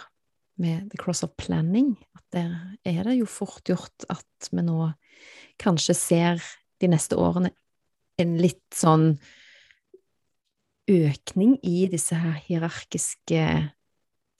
med 0.57 0.91
The 0.91 0.97
Cross 0.97 1.23
of 1.23 1.35
Planning. 1.37 1.95
At 2.15 2.23
der 2.33 2.55
er 2.85 3.03
det 3.03 3.15
jo 3.15 3.25
fort 3.25 3.63
gjort 3.69 4.05
at 4.09 4.49
vi 4.51 4.61
nå 4.61 4.91
kanskje 5.57 5.95
ser 5.95 6.43
de 6.81 6.87
neste 6.91 7.15
årene 7.15 7.53
en 8.21 8.35
litt 8.41 8.63
sånn 8.75 9.17
økning 10.89 11.57
i 11.63 11.87
disse 11.91 12.15
her 12.19 12.35
hierarkiske 12.43 13.43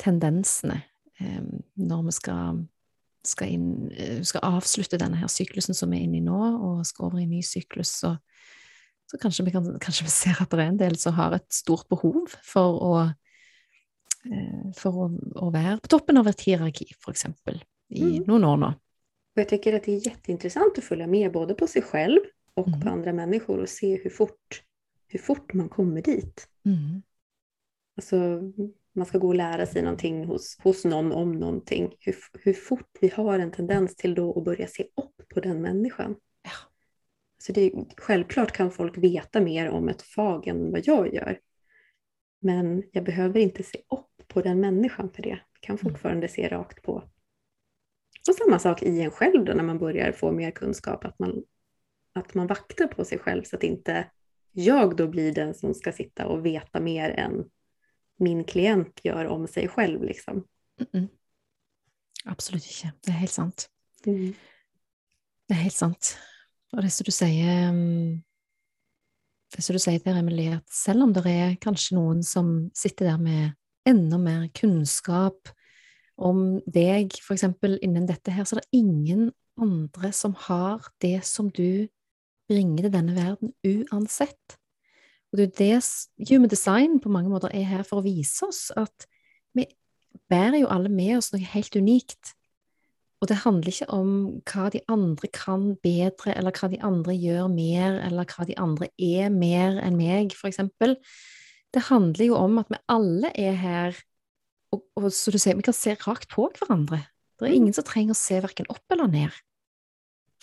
tendensene 0.02 0.82
em, 1.24 1.64
når 1.80 2.08
vi 2.10 2.16
skal 2.20 2.64
skal, 3.24 3.54
inn, 3.56 3.92
eh, 3.96 4.22
skal 4.28 4.44
avslutte 4.58 5.00
denne 5.00 5.20
her 5.22 5.32
syklusen 5.32 5.76
som 5.78 5.92
vi 5.94 6.02
er 6.02 6.08
inne 6.08 6.20
i 6.20 6.26
nå, 6.26 6.36
og 6.36 6.86
skal 6.88 7.08
over 7.08 7.22
i 7.22 7.24
en 7.24 7.32
ny 7.32 7.42
syklus, 7.46 7.94
så, 8.04 8.18
så 9.08 9.20
kanskje, 9.22 9.46
vi 9.48 9.54
kan, 9.56 9.70
kanskje 9.84 10.08
vi 10.08 10.14
ser 10.14 10.42
at 10.44 10.52
det 10.52 10.60
er 10.60 10.72
en 10.74 10.82
del 10.82 10.98
som 11.00 11.16
har 11.18 11.38
et 11.38 11.48
stort 11.54 11.88
behov 11.92 12.34
for 12.44 12.82
å, 12.84 12.94
eh, 14.28 14.66
for 14.80 15.06
å, 15.06 15.10
å 15.40 15.52
være 15.56 15.80
på 15.84 15.94
toppen 15.96 16.20
av 16.20 16.28
et 16.32 16.44
hierarki, 16.48 16.90
eksempel, 17.10 17.62
i 17.94 18.04
Mm. 18.04 18.24
noen 18.28 18.44
år 18.44 18.58
nå. 18.58 18.74
Och 19.36 19.42
jag 19.42 19.50
tycker 19.50 19.74
att 19.74 19.84
det 19.84 19.92
är 19.92 20.08
jätteintressant 20.08 20.78
att 20.78 20.84
följa 20.84 21.08
med 21.08 21.32
både 21.32 21.54
på 21.54 21.68
sig 21.68 21.82
själv 21.82 22.20
och 22.54 22.68
Mm. 22.68 22.80
på 22.82 22.90
andra 22.90 23.14
människor 23.14 23.60
och 23.60 23.70
se 23.70 23.96
hur 24.04 24.10
fort, 24.10 24.64
hur 25.08 25.20
fort 25.20 25.54
man 25.54 25.70
kommer 25.70 26.02
dit. 26.02 26.48
Mm. 26.66 27.02
Alltså, 27.98 28.42
man 28.96 29.06
ska 29.06 29.18
gå 29.18 29.28
och 29.28 29.36
lära 29.36 29.66
sig 29.66 29.82
någonting 29.82 30.26
hos, 30.26 30.58
hos 30.64 30.86
någon 30.86 31.12
om 31.12 31.32
någonting. 31.32 31.96
Hur, 32.00 32.16
hur 32.40 32.54
fort 32.54 32.90
vi 33.02 33.08
har 33.08 33.40
en 33.40 33.52
tendens 33.52 33.96
till 33.96 34.16
då 34.16 34.38
att 34.38 34.44
börja 34.46 34.68
se 34.68 34.84
upp 34.84 35.30
på 35.34 35.40
den 35.40 35.62
människan. 35.62 36.16
Ja. 36.44 36.52
Så 37.38 37.52
det, 37.52 37.72
självklart 37.98 38.52
kan 38.52 38.72
folk 38.72 38.98
veta 38.98 39.42
mer 39.42 39.70
om 39.70 39.90
ett 39.90 40.02
fag 40.02 40.48
än 40.48 40.72
vad 40.72 40.82
jag 40.88 41.14
gör. 41.14 41.40
Men 42.42 42.84
jag 42.92 43.04
behöver 43.04 43.40
inte 43.40 43.64
se 43.64 43.78
upp 43.78 44.28
på 44.28 44.42
den 44.42 44.60
människan 44.60 45.10
för 45.12 45.22
det. 45.24 45.30
Jag 45.30 45.40
kan 45.60 45.78
Mm. 45.78 45.92
fortfarande 45.92 46.28
se 46.28 46.48
rakt 46.48 46.82
på. 46.82 46.94
Och 48.30 48.36
samma 48.36 48.60
sak 48.60 48.84
i 48.84 49.02
en 49.02 49.12
själv 49.12 49.46
då 49.46 49.54
när 49.54 49.64
man 49.64 49.80
börjar 49.80 50.12
få 50.12 50.32
mer 50.32 50.52
kunskap. 50.52 51.06
Att 51.06 51.20
man, 51.20 51.44
att 52.14 52.34
man 52.34 52.48
vaktar 52.48 52.88
på 52.88 53.06
sig 53.06 53.20
själv 53.20 53.44
så 53.44 53.56
att 53.56 53.64
inte 53.64 54.10
jag 54.52 54.98
då 54.98 55.08
blir 55.08 55.34
den 55.34 55.54
som 55.54 55.74
ska 55.74 55.92
sitta 55.92 56.28
och 56.28 56.46
veta 56.46 56.80
mer 56.80 57.10
än 57.10 57.50
min 58.20 58.44
klient 58.44 59.00
gör 59.04 59.26
om 59.26 59.48
sig 59.48 59.68
själv. 59.68 60.04
Liksom. 60.04 60.48
Mm-mm. 60.82 61.08
Absolutt 62.26 62.66
ikke. 62.66 62.94
Det 63.04 63.12
er 63.12 63.24
helt 63.24 63.36
sant. 63.36 63.66
Mm. 64.06 64.36
Det 65.48 65.56
er 65.56 65.66
helt 65.66 65.76
sant. 65.76 66.14
Og 66.74 66.84
det 66.86 66.92
som 66.94 67.08
du 67.08 67.12
sier 67.14 67.74
mm, 67.74 68.22
Det 69.54 69.62
som 69.62 69.76
du 69.76 69.82
sier 69.84 70.02
der, 70.02 70.18
Emilie, 70.18 70.56
at 70.58 70.70
selv 70.74 71.04
om 71.06 71.12
det 71.14 71.30
er 71.30 71.52
kanskje 71.62 71.94
noen 72.00 72.24
som 72.26 72.72
sitter 72.74 73.12
der 73.12 73.20
med 73.22 73.52
enda 73.86 74.18
mer 74.18 74.48
kunnskap 74.56 75.52
om 76.18 76.58
deg, 76.66 77.14
for 77.22 77.36
eksempel 77.36 77.76
innen 77.86 78.08
dette 78.10 78.34
her, 78.34 78.48
så 78.50 78.56
er 78.56 78.64
det 78.64 78.80
ingen 78.80 79.28
andre 79.62 80.10
som 80.10 80.34
har 80.48 80.88
det 81.04 81.20
som 81.28 81.52
du 81.54 81.86
bringer 82.54 82.86
til 82.86 82.94
denne 82.94 83.16
verden 83.18 83.54
uansett. 83.66 84.60
Og 85.34 85.40
det 85.40 85.62
er 85.66 85.74
jo 85.74 85.82
det 86.22 86.30
Human 86.30 86.52
Design 86.52 87.00
på 87.02 87.10
mange 87.10 87.32
måter 87.34 87.50
er 87.50 87.66
her 87.66 87.84
for 87.88 88.00
å 88.00 88.06
vise 88.06 88.46
oss 88.46 88.68
at 88.78 89.08
vi 89.58 89.66
bærer 90.30 90.62
jo 90.62 90.70
alle 90.70 90.92
med 90.94 91.18
oss 91.18 91.32
noe 91.34 91.42
helt 91.56 91.74
unikt. 91.74 92.36
Og 93.24 93.30
det 93.32 93.40
handler 93.46 93.72
ikke 93.72 93.88
om 93.96 94.10
hva 94.52 94.68
de 94.70 94.82
andre 94.92 95.30
kan 95.34 95.70
bedre, 95.82 96.36
eller 96.36 96.54
hva 96.54 96.68
de 96.70 96.80
andre 96.84 97.16
gjør 97.16 97.48
mer, 97.50 97.96
eller 98.04 98.28
hva 98.28 98.46
de 98.46 98.58
andre 98.60 98.90
er 99.00 99.32
mer 99.32 99.80
enn 99.82 99.96
meg, 99.98 100.36
eksempel. 100.46 100.98
Det 101.74 101.86
handler 101.88 102.28
jo 102.28 102.36
om 102.36 102.60
at 102.60 102.70
vi 102.70 102.82
alle 102.92 103.32
er 103.40 103.56
her, 103.58 104.02
og, 104.76 104.84
og 105.00 105.08
som 105.16 105.34
du 105.34 105.40
sier, 105.40 105.56
vi 105.56 105.66
kan 105.66 105.78
se 105.78 105.96
rakt 106.04 106.28
på 106.36 106.50
hverandre. 106.60 107.00
Det 107.40 107.48
er 107.48 107.56
Mm. 107.56 107.62
ingen 107.62 107.74
som 107.74 107.88
trenger 107.88 108.14
å 108.14 108.20
se 108.20 108.42
verken 108.44 108.68
opp 108.70 108.84
eller 108.92 109.08
ned. 109.08 109.32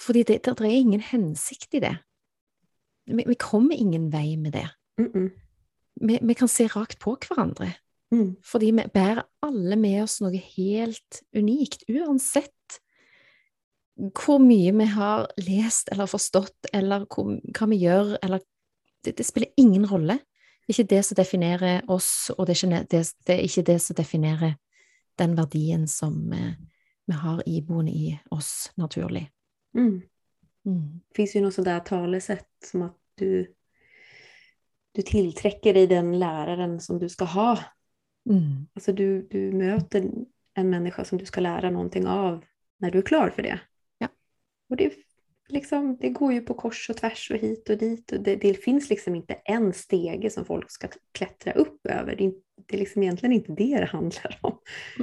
Fordi 0.01 0.23
det, 0.25 0.41
det, 0.45 0.55
er 0.61 0.73
ingen 0.73 1.03
hensikt 1.05 1.75
i 1.77 1.83
det. 1.85 1.97
Vi, 3.07 3.25
vi 3.27 3.37
kommer 3.41 3.77
ingen 3.77 4.09
vei 4.13 4.37
med 4.37 4.53
det. 4.53 4.69
Mm 4.99 5.13
-mm. 5.13 5.31
Vi, 6.01 6.19
vi 6.23 6.35
kan 6.35 6.49
se 6.49 6.67
rakt 6.67 6.99
på 6.99 7.17
hverandre. 7.17 7.73
Mm. 8.13 8.37
Fordi 8.45 8.71
vi 8.71 8.85
bærer 8.95 9.23
alle 9.43 9.77
med 9.77 10.03
oss 10.03 10.21
noe 10.21 10.37
helt 10.57 11.23
unikt, 11.37 11.85
uansett 11.89 12.81
hvor 14.01 14.39
mye 14.39 14.73
vi 14.73 14.85
har 14.85 15.29
lest 15.37 15.89
eller 15.93 16.07
forstått, 16.07 16.71
eller 16.73 17.05
hvor, 17.07 17.37
hva 17.59 17.67
vi 17.71 17.77
gjør, 17.77 18.17
eller 18.23 18.41
det, 19.05 19.19
det 19.19 19.27
spiller 19.27 19.53
ingen 19.57 19.87
rolle. 19.87 20.19
Det 20.67 20.73
er 20.73 20.79
ikke 20.79 20.95
det 20.95 21.05
som 21.05 21.17
definerer 21.17 21.91
oss, 21.91 22.31
og 22.37 22.47
det 22.47 22.55
er 22.55 22.65
ikke 22.65 22.87
det, 22.91 23.03
det, 23.27 23.35
er 23.35 23.45
ikke 23.45 23.67
det 23.73 23.79
som 23.83 23.97
definerer 23.97 24.57
den 25.19 25.37
verdien 25.37 25.87
som 25.89 26.33
eh, 26.33 26.55
vi 27.07 27.19
har 27.19 27.43
iboende 27.47 27.93
i 27.93 28.19
oss 28.31 28.71
naturlig. 28.77 29.29
Mm. 29.75 30.03
Mm. 30.67 31.01
Det 31.09 31.15
finns 31.15 31.37
ju 31.37 31.41
något 31.41 31.55
sådär 31.55 31.81
talesätt 31.81 32.49
som 32.65 32.83
att 32.83 32.97
du, 33.15 33.55
du 34.93 35.03
tillträcker 35.03 35.75
dig 35.75 35.87
den 35.87 36.19
läraren 36.19 36.81
som 36.81 36.99
du 36.99 37.09
ska 37.09 37.25
ha. 37.25 37.59
Mm. 38.31 38.67
Alltså 38.75 38.93
du, 38.93 39.23
du 39.31 39.53
möter 39.53 40.11
en 40.55 40.71
människa 40.71 41.05
som 41.05 41.19
du 41.19 41.27
ska 41.27 41.41
lära 41.41 41.71
någonting 41.71 42.07
av 42.07 42.45
när 42.79 42.91
du 42.91 42.99
är 42.99 43.03
klar 43.03 43.31
för 43.31 43.43
det. 43.43 43.61
Ja. 43.99 44.09
Och 44.69 44.77
det, 44.77 44.93
liksom, 45.49 45.97
det 45.97 46.09
går 46.09 46.33
ju 46.33 46.41
på 46.41 46.55
kors 46.55 46.91
och 46.91 46.97
tvärs 46.97 47.31
och 47.31 47.37
hit 47.37 47.71
och 47.71 47.79
dit. 47.79 48.13
Och 48.13 48.21
det, 48.21 48.37
det 48.37 48.55
finns 48.55 48.91
liksom 48.91 49.15
inte 49.15 49.35
en 49.35 49.73
stege 49.73 50.31
som 50.31 50.45
folk 50.45 50.71
ska 50.71 50.89
klättra 51.13 51.53
upp 51.53 51.87
över. 51.87 52.17
Det 52.17 52.25
är, 52.25 52.33
det 52.67 52.75
är 52.75 52.79
liksom 52.79 53.03
egentligen 53.03 53.33
inte 53.33 53.53
det 53.53 53.79
det 53.79 53.87
handlar 53.87 54.39
om. 54.41 54.59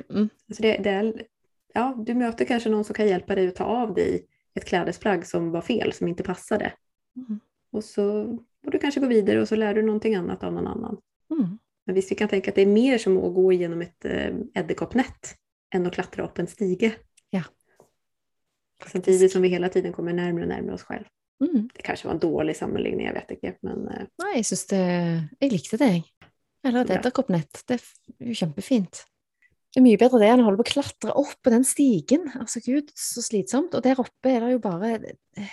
Mm. 0.10 0.30
Alltså 0.50 0.62
det, 0.64 0.78
det 0.78 0.90
är, 0.90 1.24
ja, 1.74 2.04
du 2.06 2.14
möter 2.14 2.46
kanske 2.46 2.70
någon 2.70 2.84
som 2.84 2.96
kan 2.96 3.08
hjälpa 3.08 3.36
dig 3.36 3.48
att 3.48 3.56
ta 3.56 3.64
av 3.64 3.94
dig 3.94 4.28
ett 4.58 4.66
klädesplagg 4.66 5.26
som 5.28 5.52
var 5.52 5.62
fel, 5.62 5.94
som 5.94 6.08
inte 6.08 6.24
passade. 6.24 6.74
Mm. 7.16 7.40
Och 7.72 7.84
så 7.84 8.38
och 8.66 8.72
du 8.72 8.80
kanske 8.80 9.00
går 9.00 9.08
vidare 9.08 9.42
och 9.42 9.48
så 9.48 9.56
lär 9.56 9.74
du 9.74 9.82
någonting 9.82 10.16
annat 10.16 10.44
av 10.44 10.54
någon 10.54 10.68
annan. 10.68 10.98
Mm. 11.32 11.58
Men 11.86 11.96
visst, 11.96 12.12
vi 12.12 12.16
kan 12.16 12.30
tänka 12.30 12.52
att 12.52 12.56
det 12.56 12.62
är 12.62 12.66
mer 12.66 12.98
som 12.98 13.18
att 13.18 13.34
gå 13.34 13.52
igenom 13.52 13.82
ett 13.82 14.06
edderkoppnät 14.54 15.36
än 15.76 15.86
att 15.86 15.94
klättra 15.94 16.26
upp 16.26 16.40
en 16.40 16.48
stige. 16.48 16.96
Ja. 17.30 17.44
Samtidigt 18.88 19.32
som 19.32 19.42
vi 19.42 19.48
hela 19.48 19.70
tiden 19.70 19.94
kommer 19.94 20.14
närmare 20.14 20.44
och 20.44 20.50
närmare 20.50 20.74
oss 20.74 20.84
själv. 20.84 21.06
Mm. 21.46 21.70
Det 21.74 21.82
kanske 21.82 22.08
var 22.08 22.14
en 22.14 22.20
dålig 22.20 22.56
sammanläggning, 22.56 23.06
jag 23.06 23.14
vet 23.14 23.32
inte. 23.32 23.56
Men 23.62 23.80
Nei, 24.24 24.34
jeg 24.36 24.46
syns 24.46 24.66
det 24.68 24.84
Jeg 25.40 25.52
likte 25.52 25.78
det, 25.78 25.90
jeg. 25.94 26.04
Eller 26.66 26.86
bra. 26.86 26.96
edderkoppnett. 26.96 27.64
Det 27.68 27.78
er 27.78 28.32
jo 28.32 28.36
kjempefint. 28.36 29.06
Det 29.78 29.84
er 29.84 29.86
mye 29.92 29.98
bedre 30.02 30.18
det 30.18 30.28
enn 30.34 30.42
å 30.42 30.46
holde 30.48 30.58
på 30.58 30.64
å 30.66 30.72
klatre 30.72 31.14
opp 31.22 31.36
på 31.46 31.52
den 31.54 31.62
stigen. 31.62 32.24
Altså, 32.34 32.64
gud, 32.66 32.88
så 32.98 33.22
slitsomt. 33.22 33.76
Og 33.78 33.84
der 33.86 34.00
oppe 34.02 34.32
er 34.32 34.42
det 34.42 34.56
jo 34.56 34.62
bare 34.64 34.96
eh, 34.98 35.52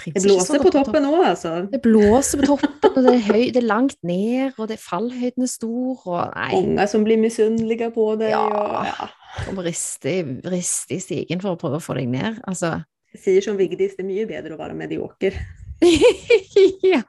det 0.00 0.22
blåser 0.24 0.62
på 0.62 0.70
oppe 0.70 0.72
toppen 0.78 1.08
òg, 1.10 1.18
altså. 1.28 1.50
Det 1.68 1.82
blåser 1.84 2.40
på 2.40 2.48
toppen, 2.54 2.94
og 2.94 3.04
det 3.04 3.12
er, 3.12 3.20
høy, 3.26 3.42
det 3.52 3.60
er 3.60 3.66
langt 3.68 3.98
ned, 4.00 4.56
og 4.56 4.70
det 4.70 4.78
fallhøyden 4.80 5.44
er 5.44 5.50
stor, 5.52 6.06
og 6.08 6.32
nei 6.38 6.48
Många 6.54 6.86
som 6.88 7.04
blir 7.04 7.20
misunnelige 7.20 7.90
på 7.92 8.06
dig. 8.22 8.32
Ja. 8.32 8.46
Och, 8.48 8.88
ja. 8.88 9.10
Kom 9.42 9.60
riste, 9.68 10.16
riste 10.48 10.96
i 10.96 11.00
stigen 11.04 11.44
for 11.44 11.52
å 11.52 11.60
prøve 11.60 11.82
å 11.82 11.84
få 11.84 11.98
deg 12.00 12.08
ned. 12.16 12.40
Altså, 12.48 12.78
Jeg 13.12 13.22
sier 13.26 13.44
som 13.44 13.60
Vigdis, 13.60 13.92
det 14.00 14.06
er 14.06 14.08
mye 14.08 14.24
bedre 14.32 14.56
å 14.56 14.60
være 14.62 14.76
medioker. 14.80 15.36
ja. 16.94 17.04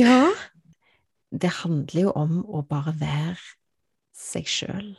ja. 0.00 0.18
Det 1.36 1.54
handler 1.60 2.08
jo 2.08 2.16
om 2.16 2.40
å 2.48 2.64
bare 2.64 2.96
være 2.96 3.36
seg 4.26 4.50
sjøl, 4.50 4.92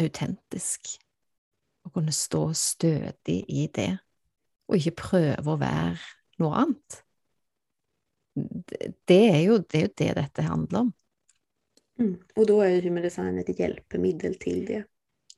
autentisk. 0.00 0.96
Å 1.84 1.92
kunne 1.92 2.14
stå 2.16 2.46
stødig 2.56 3.42
i 3.52 3.66
det, 3.76 3.92
og 4.70 4.78
ikke 4.78 4.96
prøve 5.02 5.52
å 5.52 5.60
være 5.60 5.98
noe 6.40 6.62
annet. 6.62 7.00
Det, 8.34 9.20
er, 9.20 9.40
jo, 9.44 9.60
det 9.60 9.78
er 9.78 9.84
jo 9.84 9.94
det 10.00 10.10
dette 10.18 10.46
handler 10.48 10.86
om. 10.86 10.92
Mm. 12.00 12.16
Og 12.34 12.48
da 12.50 12.56
er 12.66 12.82
human 12.82 13.04
design 13.06 13.38
et 13.38 13.52
hjelpemiddel 13.54 14.34
til 14.42 14.64
det. 14.66 14.80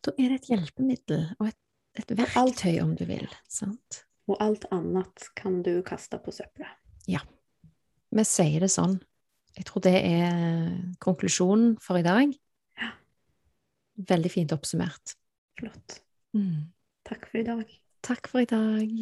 Da 0.07 0.15
er 0.17 0.33
det 0.33 0.41
et 0.41 0.51
hjelpemiddel 0.55 1.27
og 1.37 1.51
et, 1.51 1.59
et 2.01 2.15
verktøy, 2.17 2.79
om 2.81 2.95
du 2.97 3.05
vil. 3.09 3.27
sant? 3.53 4.05
Og 4.31 4.39
alt 4.43 4.65
annet 4.75 5.29
kan 5.39 5.61
du 5.67 5.75
kaste 5.87 6.19
på 6.23 6.33
søpla. 6.35 6.71
Ja. 7.11 7.21
Vi 8.15 8.25
sier 8.27 8.63
det 8.65 8.73
sånn. 8.73 8.97
Jeg 9.57 9.69
tror 9.69 9.85
det 9.85 9.97
er 9.99 10.73
konklusjonen 11.03 11.77
for 11.83 12.01
i 12.01 12.07
dag. 12.07 12.33
Ja. 13.97 14.05
Veldig 14.15 14.33
fint 14.33 14.53
oppsummert. 14.53 15.17
Flott. 15.59 16.01
Mm. 16.37 16.73
Takk 17.09 17.29
for 17.31 17.41
i 17.41 17.47
dag. 17.47 17.79
Takk 18.07 18.29
for 18.29 18.45
i 18.45 18.51
dag. 18.51 18.93